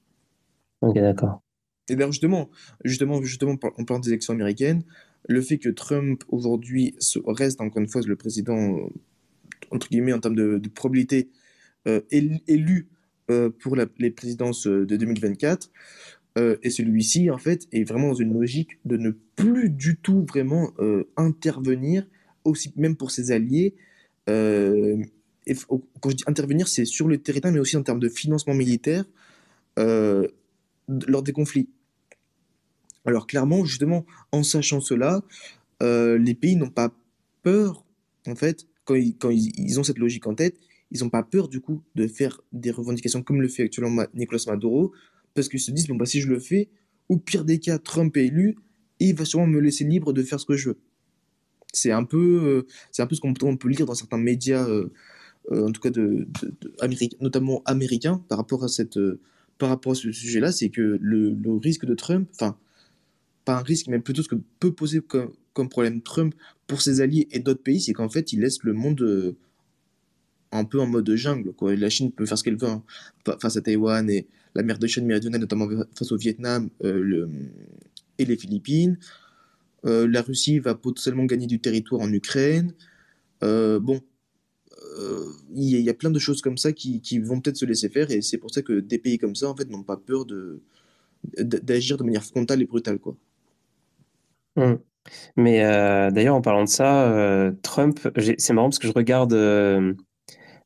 [0.81, 1.43] Ok, d'accord.
[1.89, 2.51] Et d'ailleurs, justement,
[2.85, 4.83] justement, justement, en parlant des élections américaines,
[5.27, 6.95] le fait que Trump, aujourd'hui,
[7.27, 8.91] reste, encore une fois, le président,
[9.71, 11.31] entre guillemets, en termes de, probabilité,
[11.87, 12.89] euh, élu
[13.31, 15.71] euh, pour les présidences de 2024,
[16.39, 20.25] euh, et celui-ci, en fait, est vraiment dans une logique de ne plus du tout
[20.29, 20.73] vraiment
[21.17, 22.07] intervenir,
[22.45, 23.75] aussi même pour ses alliés.
[24.27, 24.33] Quand
[25.47, 29.05] je dis intervenir, c'est sur le territoire, mais aussi en termes de financement militaire
[29.77, 31.69] lors des conflits.
[33.05, 35.23] Alors clairement, justement, en sachant cela,
[35.83, 36.93] euh, les pays n'ont pas
[37.43, 37.85] peur,
[38.27, 40.57] en fait, quand, ils, ont cette logique en tête,
[40.91, 44.43] ils n'ont pas peur du coup de faire des revendications comme le fait actuellement Nicolas
[44.47, 44.93] Maduro,
[45.35, 46.69] parce qu'ils se disent, bon, bah, si je le fais,
[47.09, 48.57] au pire des cas, Trump est élu,
[49.01, 50.79] et il va sûrement me laisser libre de faire ce que je veux.
[51.73, 54.91] C'est un peu, euh, c'est un peu ce qu'on peut lire dans certains médias, euh,
[55.51, 56.27] en tout cas de,
[57.21, 58.99] notamment américains, par rapport à cette,
[59.59, 62.57] par rapport à ce sujet-là, c'est que le, le, risque de Trump, enfin,
[63.49, 66.35] pas un risque, mais plutôt ce que peut poser comme, problème Trump
[66.67, 69.39] pour ses alliés et d'autres pays, c'est qu'en fait, il laisse le monde euh,
[70.53, 71.55] un peu en mode jungle.
[71.63, 72.85] La Chine peut faire ce qu'elle veut hein,
[73.41, 77.27] face à Taïwan et la mer de Chine méridionale, notamment face au Vietnam euh,
[78.19, 78.99] et les Philippines.
[79.87, 82.75] Euh, la Russie va potentiellement gagner du territoire en Ukraine.
[83.41, 84.03] bon,
[85.55, 88.21] il y, a plein de choses comme ça qui, vont peut-être se laisser faire et
[88.21, 90.27] c'est pour ça que des pays comme ça en fait n'ont pas peur
[91.39, 93.17] d'agir de manière frontale et brutale quoi.
[94.59, 94.79] Mmh.
[95.37, 98.01] Mais euh, d'ailleurs, en parlant de ça, euh, Trump,
[98.39, 99.95] c'est marrant parce que je regarde, euh,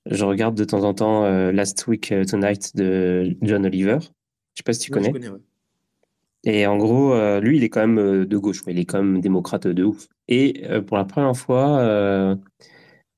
[0.07, 3.99] je regarde de temps en temps Last Week Tonight de John Oliver.
[4.01, 4.07] Je
[4.59, 5.12] sais pas si tu connais.
[6.45, 9.20] Et en gros, lui, il est quand même de gauche, mais il est quand même
[9.20, 10.09] démocrate de ouf.
[10.26, 12.36] Et pour la première fois,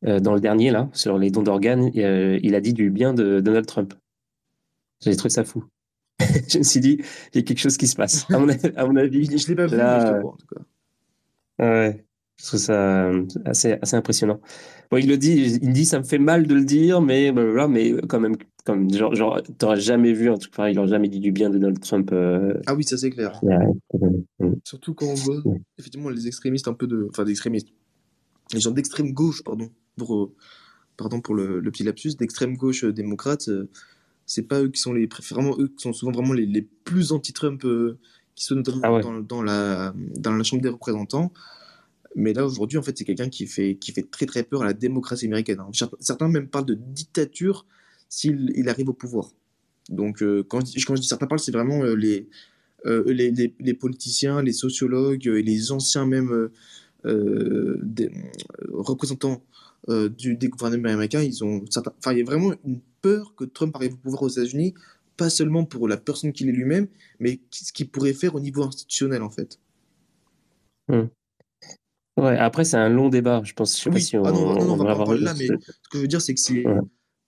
[0.03, 3.65] dans le dernier, là, sur les dons d'organes, il a dit du bien de Donald
[3.65, 3.95] Trump.
[5.01, 5.65] J'ai trouvé ça fou.
[6.49, 7.01] je me suis dit,
[7.33, 8.27] il y a quelque chose qui se passe.
[8.31, 8.49] À mon,
[8.97, 10.61] avis, je l'ai pas vu, là, en tout cas.
[11.59, 12.05] Ouais,
[12.37, 14.41] je trouve ça euh, assez, assez impressionnant.
[14.91, 17.95] Bon, il le dit, il dit, ça me fait mal de le dire, mais mais
[18.09, 21.21] quand même, comme genre, genre t'aurais jamais vu un truc pareil, il n'aurait jamais dit
[21.21, 22.11] du bien de Donald Trump.
[22.13, 23.41] Euh, ah oui, ça c'est clair.
[24.65, 25.43] Surtout quand on voit
[25.79, 27.69] effectivement les extrémistes un peu de, enfin des extrémistes,
[28.53, 30.35] les gens d'extrême gauche, pardon, pour, euh,
[30.97, 33.49] pardon pour le, le petit lapsus, d'extrême gauche démocrate
[34.27, 37.13] c'est pas eux qui sont les vraiment eux qui sont souvent vraiment les, les plus
[37.13, 37.99] anti-Trump euh,
[38.35, 41.33] qui sont notamment ah dans, dans, la dans la Chambre des représentants.
[42.17, 44.65] Mais là aujourd'hui en fait c'est quelqu'un qui fait qui fait très très peur à
[44.65, 45.61] la démocratie américaine.
[45.61, 45.89] Hein.
[46.01, 47.67] Certains même parlent de dictature
[48.09, 49.31] s'il il arrive au pouvoir.
[49.91, 52.29] Donc euh, quand, je dis, quand je dis certains parlent c'est vraiment euh, les,
[52.85, 56.51] les, les, les, politiciens, les sociologues et les anciens même
[57.05, 58.11] des,
[58.71, 59.43] représentants
[59.89, 63.45] du, des gouvernements américains, ils ont certains, enfin il y a vraiment une peur que
[63.45, 64.75] Trump arrive au pouvoir aux États-Unis,
[65.17, 66.89] pas seulement pour la personne qu'il est lui-même,
[67.21, 69.59] mais ce qu'il pourrait faire au niveau institutionnel, en fait.
[70.89, 71.05] Hmm.
[72.17, 73.43] Ouais, après, c'est un long débat.
[73.45, 73.77] Je pense.
[73.77, 75.99] Je sais pas si on, ah non, non, on, va pas là, mais ce que
[75.99, 76.65] je veux dire, c'est que c'est.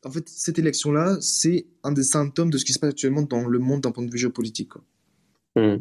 [0.05, 3.47] En fait, cette élection-là, c'est un des symptômes de ce qui se passe actuellement dans
[3.47, 4.73] le monde d'un point de vue géopolitique.
[5.57, 5.77] Hmm.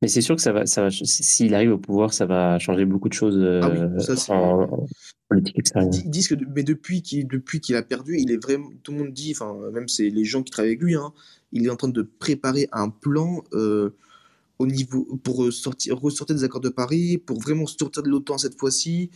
[0.00, 2.84] Mais c'est sûr que ça va, ça va, s'il arrive au pouvoir, ça va changer
[2.84, 4.86] beaucoup de choses ah euh, en,
[5.28, 5.90] politique extérieure.
[5.92, 8.98] Ils disent que, mais depuis qu'il, depuis qu'il a perdu, il est vraiment, tout le
[8.98, 11.12] monde dit, enfin, même c'est les gens qui travaillent avec lui, hein,
[11.52, 13.90] il est en train de préparer un plan euh,
[14.60, 18.58] au niveau pour sortir, ressortir des accords de Paris, pour vraiment sortir de l'OTAN cette
[18.58, 19.10] fois-ci,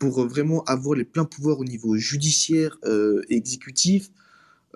[0.00, 2.76] pour vraiment avoir les pleins pouvoirs au niveau judiciaire
[3.28, 4.10] et exécutif.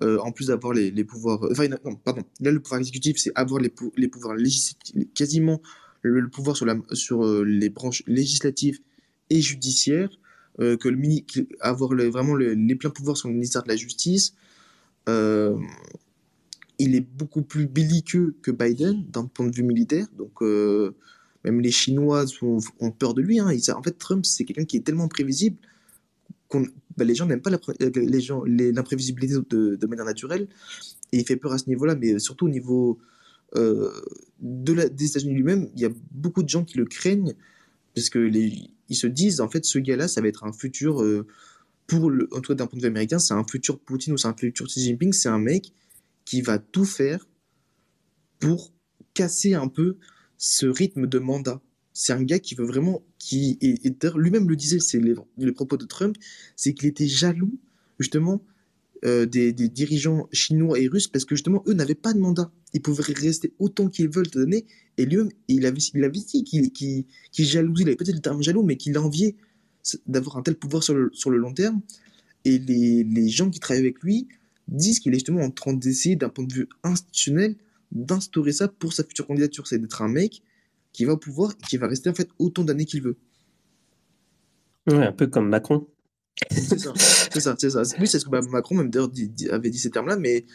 [0.02, 1.46] Euh, en plus d'avoir les, pouvoirs.
[1.50, 2.22] Enfin, non, pardon.
[2.40, 5.60] Là, le pouvoir exécutif, c'est avoir les, pouvoirs législatifs, quasiment
[6.00, 8.78] le, pouvoir sur, euh, les branches législatives
[9.28, 10.08] et judiciaires,
[10.58, 11.26] euh, que le mini,
[11.60, 14.34] avoir vraiment les pleins pouvoirs sur le ministère de la Justice.
[15.06, 20.06] il est beaucoup plus belliqueux que Biden d'un point de vue militaire.
[20.16, 20.40] Donc,
[21.44, 23.38] même les Chinois ont, peur de lui.
[23.38, 23.50] Hein.
[23.76, 25.58] en fait, Trump, c'est quelqu'un qui est tellement prévisible
[27.00, 30.48] bah, les gens n'aiment pas euh, l'imprévisibilité de, de, manière naturelle
[31.12, 32.98] et il fait peur à ce niveau-là mais surtout au niveau
[33.56, 33.90] euh,
[34.40, 37.34] des États-Unis lui-même il y a beaucoup de gens qui le craignent
[37.94, 41.02] parce que les, ils se disent en fait ce gars-là ça va être un futur
[41.02, 41.26] euh,
[41.86, 44.28] pour en tout cas d'un point de vue américain c'est un futur Poutine ou c'est
[44.28, 45.72] un futur Xi Jinping c'est un mec
[46.24, 47.26] qui va tout faire
[48.38, 48.72] pour
[49.14, 49.96] casser un peu
[50.38, 51.60] ce rythme de mandat.
[51.92, 53.76] C'est un gars qui veut vraiment, qui et,
[54.16, 56.16] lui-même le disait, c'est les, propos de Trump,
[56.56, 57.56] c'est qu'il était jaloux
[58.00, 58.42] justement
[59.04, 62.50] euh, des, dirigeants chinois et russes parce que justement eux n'avaient pas de mandat.
[62.72, 64.66] Ils pouvaient rester autant qu'ils veulent donner.
[64.96, 67.04] Et lui-même, il avait, il avait dit qu'il qu
[67.44, 69.36] jalousie, il avait peut-être le terme jaloux, mais qu'il enviait
[70.06, 71.82] d'avoir un tel pouvoir sur le, sur le long terme.
[72.46, 74.28] Et les, les gens qui travaillent avec lui
[74.66, 77.56] disent qu'il est justement en train d'essayer, d'un point de vue institutionnel,
[77.92, 79.66] d'instaurer ça pour sa future candidature.
[79.66, 80.42] C'est d'être un mec
[80.92, 83.16] qui va au pouvoir et qui va rester en fait autant d'années qu'il veut.
[84.88, 85.86] Ouais, un peu comme Macron.
[86.50, 87.82] C'est ça, c'est ça, c'est ça.
[87.98, 89.10] Oui, c'est ce que bah, Macron même d'ailleurs
[89.50, 90.46] avait dit ces termes-là, mais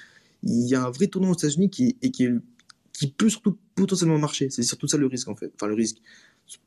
[0.43, 2.27] il y a un vrai tournant aux États-Unis qui, et qui,
[2.93, 4.49] qui peut surtout potentiellement marcher.
[4.49, 5.51] C'est surtout ça le risque en fait.
[5.55, 5.97] Enfin, le risque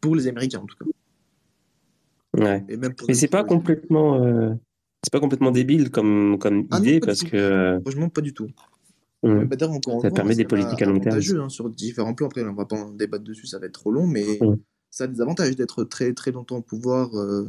[0.01, 0.85] pour les Américains en tout cas.
[2.37, 2.64] Ouais.
[2.69, 4.55] Mais c'est pas complètement, euh,
[5.03, 7.81] c'est pas complètement débile comme comme ah idée parce que.
[7.83, 8.49] Franchement, pas du tout.
[9.25, 9.49] Mmh.
[10.01, 11.19] ça permet des politiques à long terme.
[11.19, 12.29] Hein, sur différents plans.
[12.29, 14.57] Après, on va pas en débattre dessus, ça va être trop long, mais mmh.
[14.91, 17.47] ça a des avantages d'être très très longtemps au pouvoir, euh,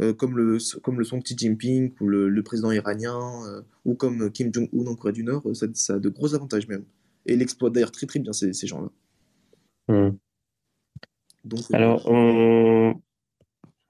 [0.00, 3.18] euh, comme, le, comme le sont Xi Jinping ou le, président iranien,
[3.84, 5.42] ou comme Kim Jong-un en Corée du Nord.
[5.54, 6.84] Ça, ça, a de gros avantages même.
[7.26, 8.88] Et il exploite d'ailleurs très très bien ces, ces gens-là.
[9.88, 10.16] Mmh.
[11.44, 12.94] Donc, Alors, on,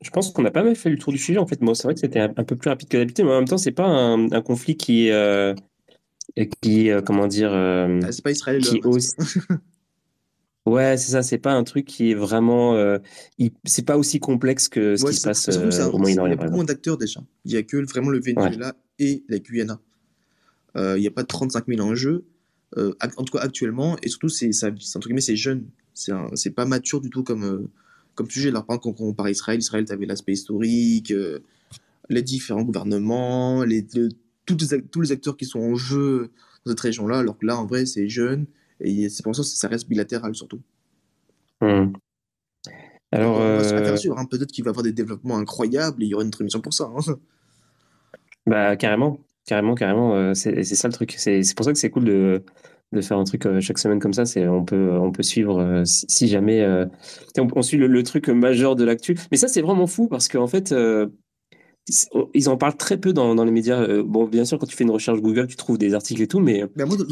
[0.00, 1.38] je pense qu'on a pas mal fait le tour du sujet.
[1.38, 3.36] En fait, moi, c'est vrai que c'était un, peu plus rapide que d'habitude, mais en
[3.38, 5.54] même temps, c'est pas un, conflit qui, euh,
[6.46, 8.62] qui, euh, comment dire, euh, ah, c'est pas Israël.
[8.62, 9.10] Qui aussi...
[10.66, 11.22] ouais, c'est ça.
[11.22, 12.98] C'est pas un truc qui est vraiment,
[13.64, 16.32] c'est pas aussi complexe que ce qui se passe au Moyen-Orient.
[16.32, 17.20] Il y a beaucoup moins d'acteurs déjà.
[17.44, 19.80] Il y a que vraiment le Venezuela et la Guyana.
[20.76, 22.24] il n'y a pas de 35 000 enjeux,
[22.76, 25.66] en tout cas actuellement, et surtout c'est, c'est jeune.
[25.94, 27.68] C'est, pas mature du tout comme
[28.18, 28.50] comme sujet.
[28.50, 31.38] Là, par quand on compare Israël, Israël, tu avais l'aspect historique, euh,
[32.08, 33.86] les différents gouvernements, les,
[34.56, 36.30] tous, les, tous les acteurs qui sont en jeu
[36.64, 38.46] dans cette région-là, alors que là, en vrai, c'est jeune,
[38.80, 40.60] et c'est pour ça que ça reste bilatéral surtout.
[41.60, 41.92] Hmm.
[43.10, 43.96] Alors, euh...
[43.96, 46.30] sûr, hein, peut-être qu'il va y avoir des développements incroyables et il y aura une
[46.30, 46.90] transmission pour ça.
[46.94, 47.14] Hein.
[48.46, 50.14] Bah, carrément, carrément, carrément.
[50.14, 51.14] Euh, c'est ça le truc.
[51.16, 52.44] C'est pour ça que c'est cool de,
[52.92, 54.24] de faire un truc euh, chaque semaine comme ça.
[54.48, 56.66] On peut on peut suivre euh, si, jamais
[57.38, 59.16] on, suit le, truc majeur de l'actu.
[59.30, 60.74] Mais ça c'est vraiment fou parce qu'en fait
[62.34, 64.02] ils en parlent très peu dans, dans les médias.
[64.02, 66.40] bon, bien sûr, quand tu fais une recherche Google, tu trouves des articles et tout,
[66.40, 66.64] mais,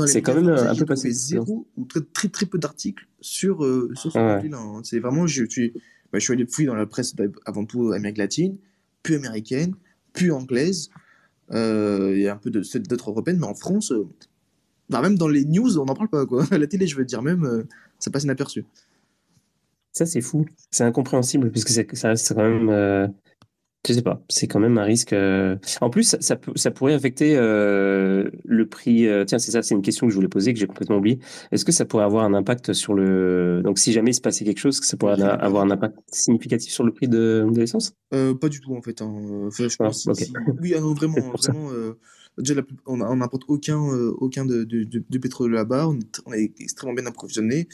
[0.07, 1.11] c'est quand même un peu passé.
[1.11, 3.59] zéro ou très très, très peu d'articles sur,
[3.95, 4.81] sur ce ah là hein.
[4.85, 5.72] C'est vraiment, je, suis,
[6.12, 7.14] bah, je suis allé fouiller dans la presse
[7.45, 8.57] avant tout Amérique latine,
[9.03, 9.74] puis américaine,
[10.12, 10.91] puis anglaise.
[11.51, 13.93] Il y a un peu d'autres européennes, mais en France,
[14.89, 16.27] bah, même dans les news, on n'en parle pas.
[16.27, 16.45] Quoi.
[16.51, 17.64] À la télé, je veux dire, même, euh,
[17.99, 18.64] ça passe inaperçu.
[19.93, 20.47] Ça, c'est fou.
[20.70, 23.12] C'est incompréhensible, puisque ça reste quand même.
[23.91, 25.12] Euh, je sais pas, c'est quand même un risque.
[25.12, 25.57] Euh.
[25.80, 29.09] En plus, ça, ça, pourrait affecter le prix.
[29.26, 31.18] Tiens, c'est ça, c'est une question que je voulais poser, que j'ai complètement oublié.
[31.53, 33.62] Est-ce que ça pourrait avoir un impact sur le.
[33.64, 36.72] Donc, si jamais il se passait quelque chose, que ça pourrait avoir un impact significatif
[36.72, 37.95] sur le prix de, de l'essence?
[38.11, 39.03] Pas du tout, en fait.
[39.03, 39.49] Hein.
[39.51, 40.09] je pense
[40.61, 41.70] Oui, vraiment, vraiment
[42.39, 45.89] Déjà, on n'importe aucun, euh, aucun de, de, pétrole là-bas.
[46.26, 47.66] On, est extrêmement bien approvisionné.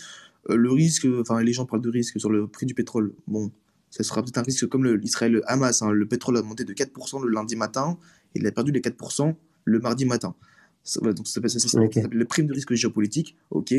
[0.51, 3.13] Euh, le risque, enfin, les gens parlent de risque sur le prix du pétrole.
[3.27, 3.51] Bon,
[3.93, 5.83] ça sera peut-être un risque comme l'Israël Hamas.
[5.83, 5.93] Hein.
[5.93, 7.99] Le pétrole a monté de 4% le lundi matin
[8.35, 9.35] et il a perdu les 4%
[9.65, 10.35] le mardi matin.
[10.83, 13.75] Ça, donc ça s'appelle le prime de risque géopolitique, ok.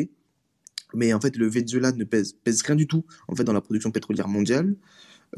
[0.93, 3.61] Mais en fait, le Venezuela ne pèse, pèse rien du tout en fait dans la
[3.61, 4.75] production pétrolière mondiale.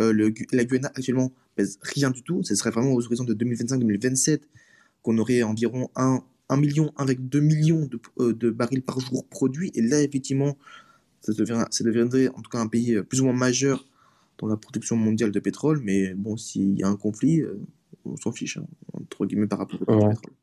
[0.02, 2.44] Euh, le, la Guyana actuellement pèse rien du tout.
[2.44, 4.42] Ce serait vraiment aux horizons de 2025-2027
[5.02, 9.72] qu'on aurait environ 1, 1 million, avec 2 millions euh, de, barils par jour produits.
[9.74, 10.58] Et là, effectivement,
[11.22, 13.88] ça, devient, ça deviendrait en tout cas un pays euh, plus ou moins majeur
[14.38, 15.82] dans la production mondiale de pétrole.
[15.84, 17.60] Mais bon, s'il y a un conflit, euh,
[18.06, 20.34] on s'en fiche, hein, entre guillemets, par rapport au pétrole.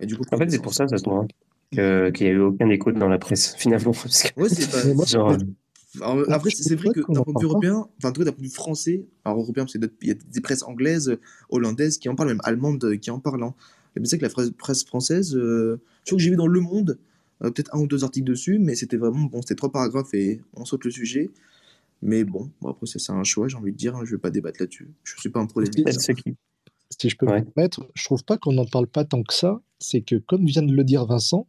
[0.00, 2.34] Et du coup, en fait, c'est pour ça, ça se voit, hein, qu'il n'y a
[2.34, 3.92] eu aucun écho dans la presse, finalement.
[3.92, 5.04] Parce Ouais, c'est pas.
[5.06, 5.36] Genre,
[6.28, 9.06] après, c'est vrai que d'un point de vue européen, enfin, d'un point de vue français,
[9.24, 11.16] alors européen, parce qu'il y a des presses anglaises,
[11.48, 13.42] hollandaises qui en parlent, même allemandes qui en parlent.
[13.42, 13.54] Hein.
[13.96, 16.98] Et c'est que la presse française, euh, je crois que j'ai vu dans Le Monde,
[17.42, 20.40] euh, peut-être un ou deux articles dessus, mais c'était vraiment, bon, c'était trois paragraphes et
[20.54, 21.30] on saute le sujet.
[22.02, 24.30] Mais bon, après, c'est un choix, j'ai envie de dire, hein, je ne vais pas
[24.30, 24.92] débattre là-dessus.
[25.02, 28.52] Je ne suis pas un pro Si je peux me permettre, je trouve pas qu'on
[28.52, 29.60] n'en parle pas tant que ça.
[29.78, 31.46] C'est que, comme vient de le dire Vincent,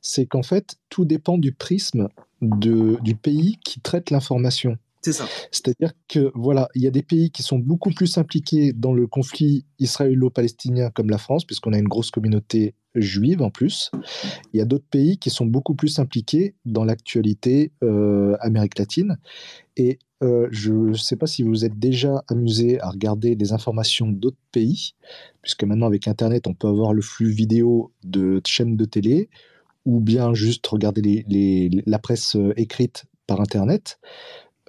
[0.00, 2.08] c'est qu'en fait, tout dépend du prisme
[2.40, 4.78] de, du pays qui traite l'information.
[5.02, 5.26] C'est ça.
[5.50, 9.06] C'est-à-dire que voilà, il y a des pays qui sont beaucoup plus impliqués dans le
[9.06, 13.90] conflit israélo-palestinien comme la France, puisqu'on a une grosse communauté juive en plus.
[14.52, 19.16] Il y a d'autres pays qui sont beaucoup plus impliqués dans l'actualité euh, Amérique latine.
[19.76, 24.08] Et euh, je ne sais pas si vous êtes déjà amusé à regarder les informations
[24.08, 24.92] d'autres pays,
[25.40, 29.30] puisque maintenant avec Internet, on peut avoir le flux vidéo de chaînes de télé
[29.86, 31.24] ou bien juste regarder
[31.86, 33.98] la presse écrite par Internet,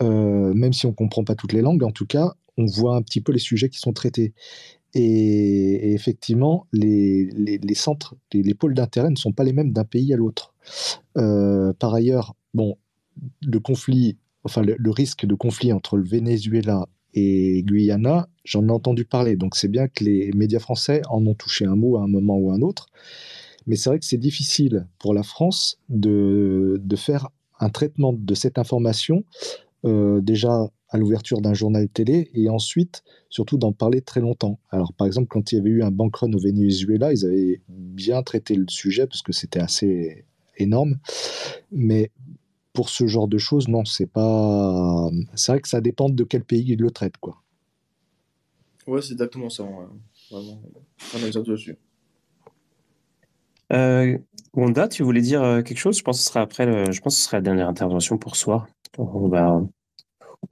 [0.02, 3.02] même si on ne comprend pas toutes les langues, en tout cas, on voit un
[3.02, 4.34] petit peu les sujets qui sont traités.
[4.93, 7.30] Et, effectivement, les,
[7.76, 10.54] centres, les, pôles d'intérêt ne sont pas les mêmes d'un pays à l'autre.
[11.14, 12.78] par ailleurs, bon,
[13.41, 19.06] le conflit, enfin le, risque de conflit entre le Venezuela et Guyana, j'en ai entendu
[19.06, 19.36] parler.
[19.36, 22.38] Donc c'est bien que les médias français en ont touché un mot à un moment
[22.38, 22.88] ou à un autre.
[23.68, 27.30] Mais c'est vrai que c'est difficile pour la France de, faire
[27.60, 29.24] un traitement de cette information,
[29.86, 34.60] euh, déjà à l'ouverture d'un journal télé, et ensuite, surtout, d'en parler très longtemps.
[34.72, 37.62] Alors, par exemple, quand il y avait eu un bank run au Venezuela, ils avaient
[37.70, 40.26] bien traité le sujet, parce que c'était assez
[40.58, 40.98] énorme.
[41.72, 42.12] Mais
[42.74, 45.10] pour ce genre de choses, non, c'est pas.
[45.36, 47.42] C'est vrai que ça dépend de quel pays il le traite, quoi.
[48.88, 49.64] Ouais, c'est exactement ça.
[50.30, 50.62] Vraiment,
[51.16, 51.78] un exemple dessus.
[53.72, 54.18] Euh,
[54.54, 55.98] Wanda, tu voulais dire euh, quelque chose?
[55.98, 56.66] Je pense que ce sera après.
[56.92, 58.68] Je pense que ce sera la dernière intervention pour ce soir.
[58.98, 59.28] On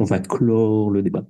[0.06, 1.26] va, clore le débat.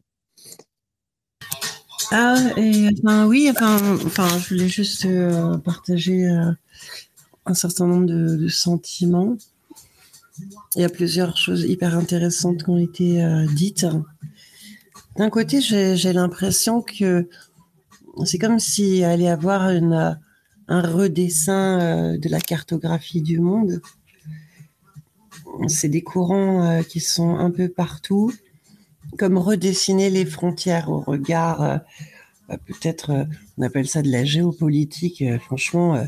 [2.11, 6.51] Ah, et, enfin, oui, enfin, je voulais juste euh, partager euh,
[7.45, 9.37] un certain nombre de sentiments.
[10.75, 13.85] Il y a plusieurs choses hyper intéressantes qui ont été euh, dites.
[15.17, 17.27] D'un côté, j'ai l'impression que
[18.23, 23.81] c'est comme s'il allait y avoir un redessin de la cartographie du monde.
[25.67, 28.33] C'est des courants euh, qui sont un peu partout,
[29.17, 31.81] comme redessiner les frontières au regard,
[32.47, 33.27] bah, peut-être,
[33.57, 35.23] on appelle ça de la géopolitique.
[35.41, 36.07] franchement,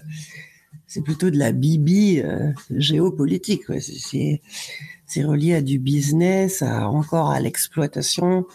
[0.91, 3.63] c'est plutôt de la bibi euh, géopolitique.
[3.79, 8.45] C'est relié à du business, à, encore à l'exploitation,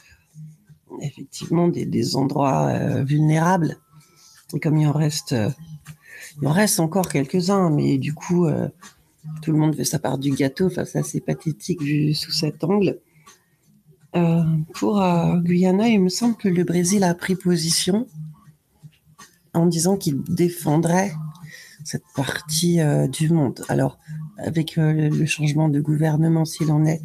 [1.01, 3.78] effectivement, des, endroits euh, vulnérables.
[4.53, 5.49] Et comme il en reste, euh,
[6.43, 8.47] il en reste encore quelques-uns, mais du coup,
[9.42, 10.66] tout le monde veut sa part du gâteau.
[10.66, 12.98] Enfin, c'est assez pathétique vu sous cet angle.
[14.74, 15.02] pour
[15.42, 18.06] Guyana, il me semble que le Brésil a pris position
[19.56, 21.12] en disant qu'il défendrait
[21.84, 23.62] cette partie euh, du monde.
[23.68, 23.98] Alors,
[24.38, 27.00] avec euh, le changement de gouvernement, s'il en est,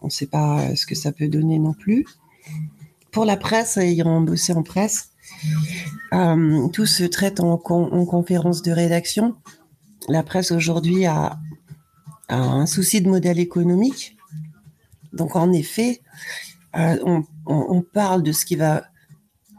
[0.00, 2.04] on ne sait pas euh, ce que ça peut donner non plus.
[3.10, 5.10] Pour la presse, ayant bossé en presse,
[6.12, 9.34] tout se traite en, conférence de rédaction.
[10.08, 11.38] La presse aujourd'hui a,
[12.28, 14.16] un souci de modèle économique.
[15.12, 16.00] Donc, en effet,
[16.74, 18.84] on, on parle de ce qui va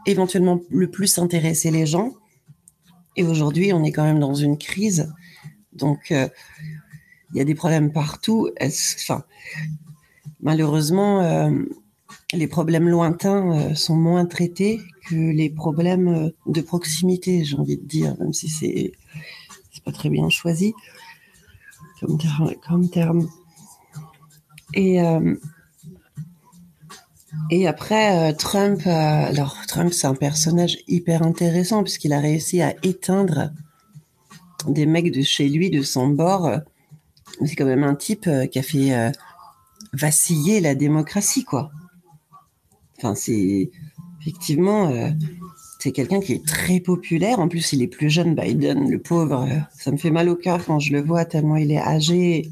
[0.06, 2.12] éventuellement le plus intéresser les gens
[3.18, 5.12] et aujourd'hui, on est quand même dans une crise.
[5.72, 6.28] Donc, euh,
[7.32, 8.48] il y a des problèmes partout.
[8.60, 9.24] Enfin,
[10.40, 11.50] malheureusement, euh,
[12.32, 17.84] les problèmes lointains euh, sont moins traités que les problèmes de proximité, j'ai envie de
[17.84, 18.92] dire, même si c'est
[19.84, 20.74] pas très bien choisi
[22.00, 22.54] comme terme.
[22.66, 23.28] Comme terme.
[24.74, 25.00] Et
[27.50, 32.60] et après, euh, Trump, euh, alors Trump, c'est un personnage hyper intéressant puisqu'il a réussi
[32.60, 33.50] à éteindre
[34.66, 36.50] des mecs de chez lui, de son bord.
[37.44, 39.12] C'est quand même un type euh, qui a fait
[39.92, 41.70] vaciller la démocratie, quoi.
[42.98, 43.70] Enfin, c'est
[44.20, 44.90] effectivement,
[45.78, 47.38] c'est quelqu'un qui est très populaire.
[47.38, 49.48] En plus, il est plus jeune, Biden, le pauvre.
[49.76, 52.50] ça me fait mal au cœur quand je le vois tellement il est âgé.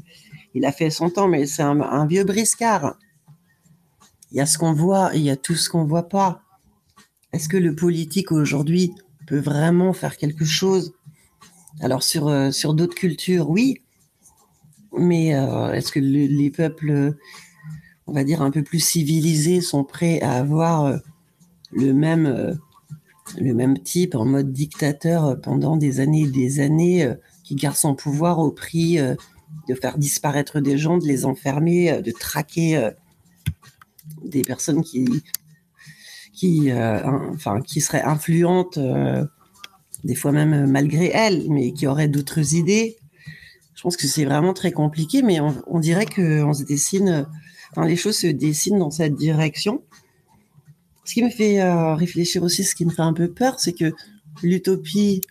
[0.53, 2.95] Il a fait son temps, mais c'est un vieux briscard
[4.31, 6.41] il y a ce qu'on voit il y a tout ce qu'on voit pas.
[7.33, 8.93] Est-ce que le politique aujourd'hui
[9.25, 10.93] peut vraiment faire quelque chose?
[11.81, 13.81] Alors sur, euh, d'autres cultures, oui.
[14.97, 17.15] Mais euh, est-ce que les peuples,
[18.07, 20.97] on va dire, un peu plus civilisés sont prêts à avoir euh,
[21.71, 22.57] le même,
[23.39, 27.11] le même type en mode dictateur pendant des années et des années,
[27.43, 32.11] qui garde son pouvoir au prix de faire disparaître des gens, de les enfermer, de
[32.11, 32.91] traquer
[34.23, 35.23] des personnes qui,
[36.37, 36.99] qui, euh,
[37.33, 39.25] enfin, qui seraient influentes, euh,
[40.03, 42.97] des fois même malgré elles, mais qui auraient d'autres idées.
[43.73, 47.27] Je pense que c'est vraiment très compliqué, mais on, dirait que on se dessine,
[47.83, 49.83] les choses se dessinent dans cette direction.
[51.07, 53.71] Ce qui me fait euh, réfléchir aussi, ce qui me fait un peu peur, c'est
[53.71, 53.93] que
[54.43, 55.21] l'utopie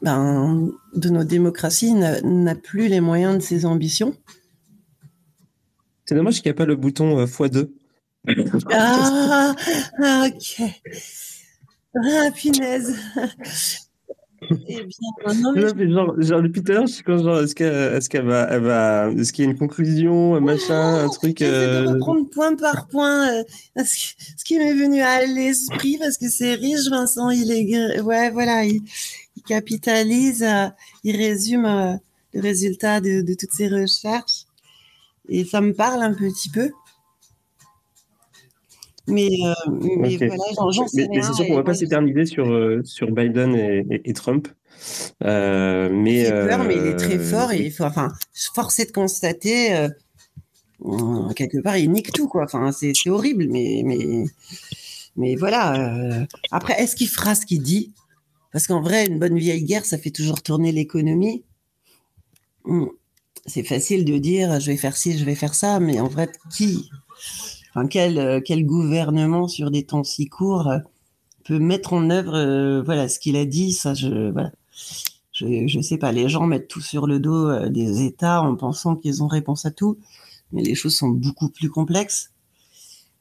[0.00, 4.16] ben, de nos démocraties n'a plus les moyens de ses ambitions.
[6.06, 7.68] C'est dommage qu'il n'y a pas le bouton x2.
[8.70, 9.54] Ah,
[10.26, 10.62] ok.
[11.96, 12.96] Ah, punaise.
[14.40, 15.90] Eh bien, non, mais...
[15.90, 18.48] genre, genre, depuis tout à l'heure, je suis quand genre, est-ce qu'elle est qu'elle va,
[18.50, 21.42] elle va, est-ce qu'il y a une conclusion, un machin, un truc.
[21.42, 21.82] Euh...
[21.82, 23.42] de reprendre point par point euh,
[23.84, 27.30] ce qui m'est venu à l'esprit parce que c'est riche, Vincent.
[27.30, 28.80] Il est, ouais, voilà, il,
[29.46, 30.46] capitalise,
[31.04, 31.98] il résume
[32.34, 34.44] le résultat de, de, toutes ces recherches.
[35.28, 36.70] Et ça me parle un petit peu.
[39.08, 39.28] Mais,
[39.98, 43.54] mais voilà, j'en sais Mais, c'est sûr qu'on ne va pas s'éterniser sur, sur Biden
[43.54, 44.48] et, et, Trump.
[45.24, 48.12] Euh, mais, peur, mais il est très fort et il faut, enfin,
[48.54, 49.88] force est de constater,
[51.34, 52.44] quelque part, il nique tout, quoi.
[52.44, 54.24] Enfin, c'est horrible, mais, mais,
[55.16, 56.26] mais voilà.
[56.50, 57.92] après, est-ce qu'il fera ce qu'il dit?
[58.52, 61.44] Parce qu'en vrai, une bonne vieille guerre, ça fait toujours tourner l'économie.
[62.64, 62.86] Hmm.
[63.46, 66.28] C'est facile de dire, je vais faire ci, je vais faire ça, mais en vrai,
[66.54, 66.90] qui
[67.86, 70.72] enfin, quel, gouvernement sur des temps si courts
[71.44, 74.52] peut mettre en œuvre voilà ce qu'il a dit ça je voilà.
[75.32, 78.96] Je je sais pas les gens mettent tout sur le dos des États en pensant
[78.96, 79.98] qu'ils ont réponse à tout
[80.52, 82.32] mais les choses sont beaucoup plus complexes.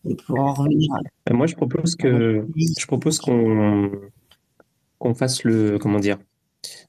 [0.05, 0.67] Et pour
[1.25, 3.91] bah, moi je propose que je propose qu'on
[4.99, 6.17] qu'on fasse le comment dire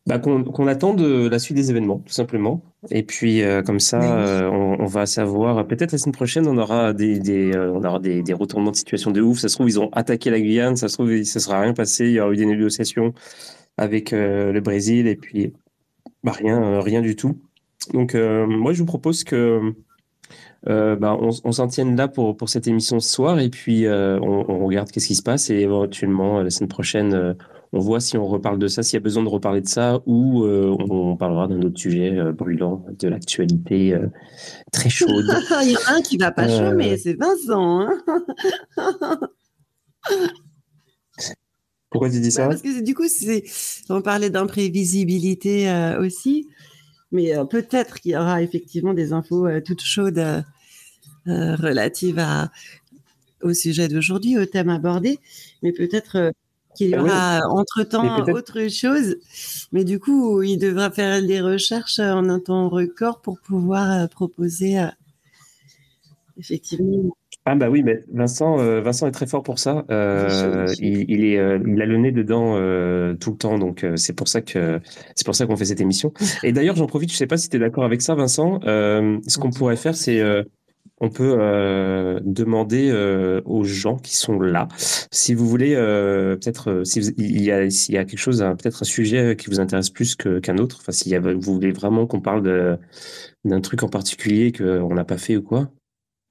[0.08, 2.62] bah, qu'on attende la suite des événements, tout simplement.
[2.90, 5.66] Et puis, euh, comme ça, euh, on, va savoir.
[5.66, 8.76] Peut-être la semaine prochaine, on aura des, des euh, on aura des, des, retournements de
[8.76, 9.40] situation de ouf.
[9.40, 10.76] Ça se trouve, ils ont attaqué la Guyane.
[10.76, 12.06] Ça se trouve, ça ne sera rien passé.
[12.06, 13.12] Il y aura eu des négociations
[13.76, 15.08] avec le Brésil.
[15.08, 15.52] Et puis,
[16.24, 17.38] bah, rien, rien du tout.
[17.92, 19.60] Donc, moi, je vous propose que.
[20.64, 24.50] bah, on, on s'en tienne là pour, pour cette émission ce soir et puis on,
[24.50, 27.36] on, regarde qu'est-ce qui se passe et éventuellement la semaine prochaine
[27.72, 30.00] on voit si on reparle de ça, s'il y a besoin de reparler de ça,
[30.06, 34.06] ou euh, on, parlera d'un autre sujet euh, brûlant, de l'actualité euh,
[34.72, 35.26] très chaude.
[35.62, 37.80] Il y en a un qui va pas chômer, c'est Vincent.
[37.80, 38.02] Hein
[41.90, 42.46] Pourquoi tu dis ça?
[42.48, 43.06] Parce que du coup,
[43.90, 46.46] on parlait d'imprévisibilité aussi,
[47.12, 50.44] mais peut-être qu'il y aura effectivement des infos toutes chaudes
[51.26, 52.50] relatives à,
[53.42, 55.18] au sujet d'aujourd'hui, au thème abordé,
[55.62, 56.32] mais peut-être
[56.78, 59.16] qu'il y ah aura entre-temps autre chose.
[59.72, 64.06] Mais du coup, il devra faire des recherches en un temps record pour pouvoir euh,
[64.06, 64.86] proposer euh,
[66.38, 67.10] effectivement.
[67.44, 69.84] Ah bah oui, mais Vincent, euh, Vincent est très fort pour ça.
[69.88, 72.54] il, est, il a le nez dedans
[73.16, 74.80] tout le temps, donc c'est pour ça que
[75.14, 76.12] c'est pour ça qu'on fait cette émission.
[76.42, 78.60] Et d'ailleurs, j'en profite, je sais pas si tu es d'accord avec ça, Vincent.
[78.62, 80.20] ce qu'on pourrait faire, c'est
[81.00, 86.82] on peut euh, demander euh, aux gens qui sont là si vous voulez euh, peut-être
[86.84, 90.16] s'il y a s'il y a quelque chose peut-être un sujet qui vous intéresse plus
[90.16, 92.78] qu'un autre enfin s'il y a vous voulez vraiment qu'on parle
[93.44, 95.70] d'un truc en particulier qu'on n'a pas fait ou quoi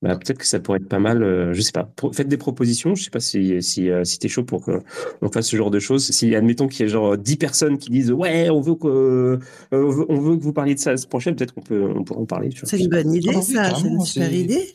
[0.03, 1.91] bah, peut-être que ça pourrait être pas mal, euh, je sais pas.
[2.13, 5.47] faites des propositions, je sais pas si, si, euh, si t'es chaud pour qu'on fasse
[5.47, 6.05] ce genre de choses.
[6.11, 9.39] Si, admettons qu'il y a genre 10 personnes qui disent Ouais, on veut que,
[9.73, 12.03] euh, on veut que vous parliez de ça la semaine prochaine, peut-être qu'on peut, on
[12.03, 12.51] pourra en parler.
[12.63, 14.71] C'est une bonne idée, ça, c'est une super idée.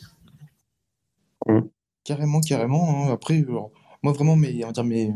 [1.47, 1.69] Hum.
[2.03, 3.07] Carrément, carrément.
[3.07, 3.13] Hein.
[3.13, 3.45] Après,
[4.03, 5.13] moi vraiment, mais, on va dire, mais,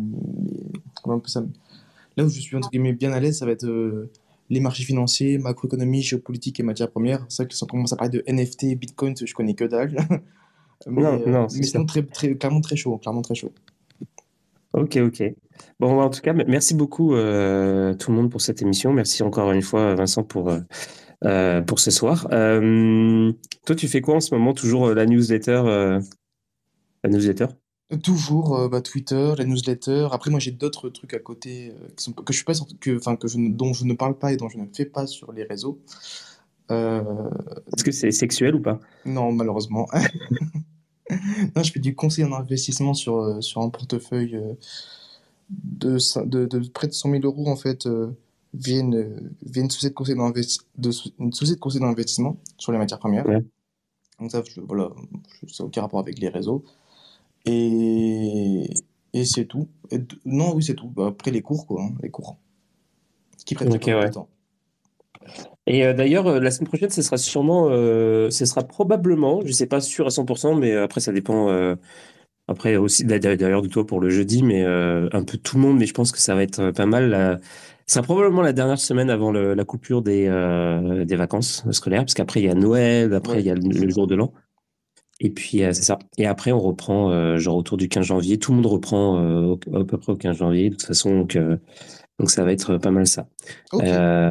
[1.03, 1.45] comment ça?
[2.17, 4.09] Là où je suis entre guillemets bien à l'aise, ça va être
[4.51, 7.25] les marchés financiers, macroéconomie, géopolitique et matières premières.
[7.29, 9.97] C'est vrai que si on commence à parler de NFT, Bitcoin, je connais que dalle.
[10.87, 13.53] mais, non, non, euh, mais très, très, clairement très chaud, clairement très chaud.
[14.73, 15.35] Ok, ok.
[15.81, 18.93] Bon, en tout cas, merci beaucoup euh, tout le monde pour cette émission.
[18.93, 20.53] Merci encore une fois, Vincent, pour,
[21.25, 22.29] euh, pour ce soir.
[22.29, 24.53] toi, tu fais quoi en ce moment?
[24.53, 26.01] Toujours la newsletter
[27.03, 27.47] La newsletter?
[28.03, 30.09] Toujours euh, bah, Twitter, la newsletter.
[30.11, 32.97] Après, moi, j'ai d'autres trucs à côté euh, qui sont, que je suis pas que,
[32.97, 35.31] enfin, que je, dont je ne parle pas et dont je ne fais pas sur
[35.33, 35.79] les réseaux.
[36.73, 37.05] Euh,
[37.73, 38.81] Est-ce que c'est sexuel ou pas?
[39.05, 39.87] Non, malheureusement.
[41.11, 44.37] non, je fais du conseil en investissement sur, sur un portefeuille
[45.51, 47.87] de, de, de, près de 100 000 euros, en fait,
[48.53, 53.27] via, une, via une société de conseil d'investissement sur les matières premières.
[54.19, 54.91] Donc ça, je, voilà,
[55.47, 56.65] ça n'a aucun rapport avec les réseaux.
[57.47, 58.69] Et,
[59.13, 59.69] et c'est tout.
[60.25, 60.89] non, oui, c'est tout.
[60.89, 61.83] Bah, après, les cours, quoi.
[61.83, 62.37] Hein, les cours.
[63.45, 64.29] qui prennent okay, temps.
[65.67, 69.49] Et euh, d'ailleurs, euh, la semaine prochaine, ce sera sûrement, euh, ce sera probablement, je
[69.49, 71.49] ne sais pas sûr à 100%, mais après, ça dépend.
[72.49, 75.87] après aussi, d'ailleurs, de toi pour le jeudi, mais un peu tout le monde, mais
[75.87, 77.41] je pense que ça va être pas mal.
[77.87, 80.25] Ce sera probablement la dernière semaine avant la coupure des,
[81.07, 84.07] des vacances scolaires, parce qu'après, il y a Noël, après, il y a le jour
[84.07, 84.33] de l'an.
[85.21, 85.99] Et puis, euh, c'est ça.
[86.19, 88.39] Et après, on reprend, euh, genre autour du 15 janvier.
[88.39, 90.71] Tout le monde reprend euh, à peu près au 15 janvier.
[90.71, 91.39] De toute façon, donc,
[92.19, 93.27] donc ça va être pas mal ça.
[93.73, 93.83] Ok.
[93.83, 94.31] Ouais,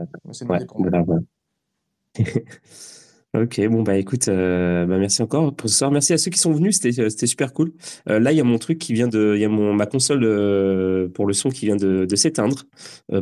[3.35, 5.91] ok, bon, bah écoute, bah, merci encore pour ce soir.
[5.91, 7.73] Merci à ceux qui sont venus, c'était super cool.
[8.05, 9.33] là, il y a mon truc qui vient de.
[9.35, 10.21] Il y a mon, ma console
[11.13, 12.63] pour le son qui vient de, de s'éteindre.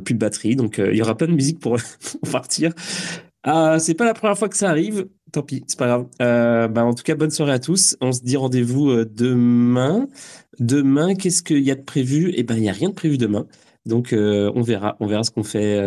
[0.06, 0.56] plus de batterie.
[0.56, 1.78] Donc, il y aura pas de musique pour,
[2.22, 2.74] pour partir.
[3.44, 5.08] Ah, c'est pas la première fois que ça arrive.
[5.32, 6.08] Tant pis, c'est pas grave.
[6.22, 7.98] Euh, bah, en tout cas, bonne soirée à tous.
[8.00, 10.08] On se dit rendez-vous euh, demain.
[10.60, 12.32] Demain, qu'est-ce qu'il y a de prévu?
[12.36, 13.48] Eh ben, il n'y a rien de prévu demain.
[13.86, 15.78] Donc on verra, on verra ce qu'on fait.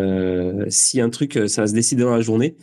[0.68, 2.56] si un truc, ça va se décider dans la journée.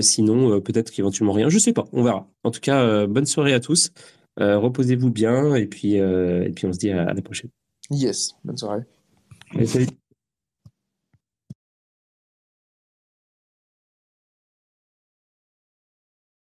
[0.00, 1.50] sinon, peut-être qu'éventuellement rien.
[1.50, 2.26] Je sais pas, on verra.
[2.42, 3.90] En tout cas, bonne soirée à tous.
[4.38, 7.50] reposez-vous bien et puis, et puis on se dit à, la prochaine.
[7.90, 8.84] Yes, bonne soirée.
[9.66, 9.88] salut.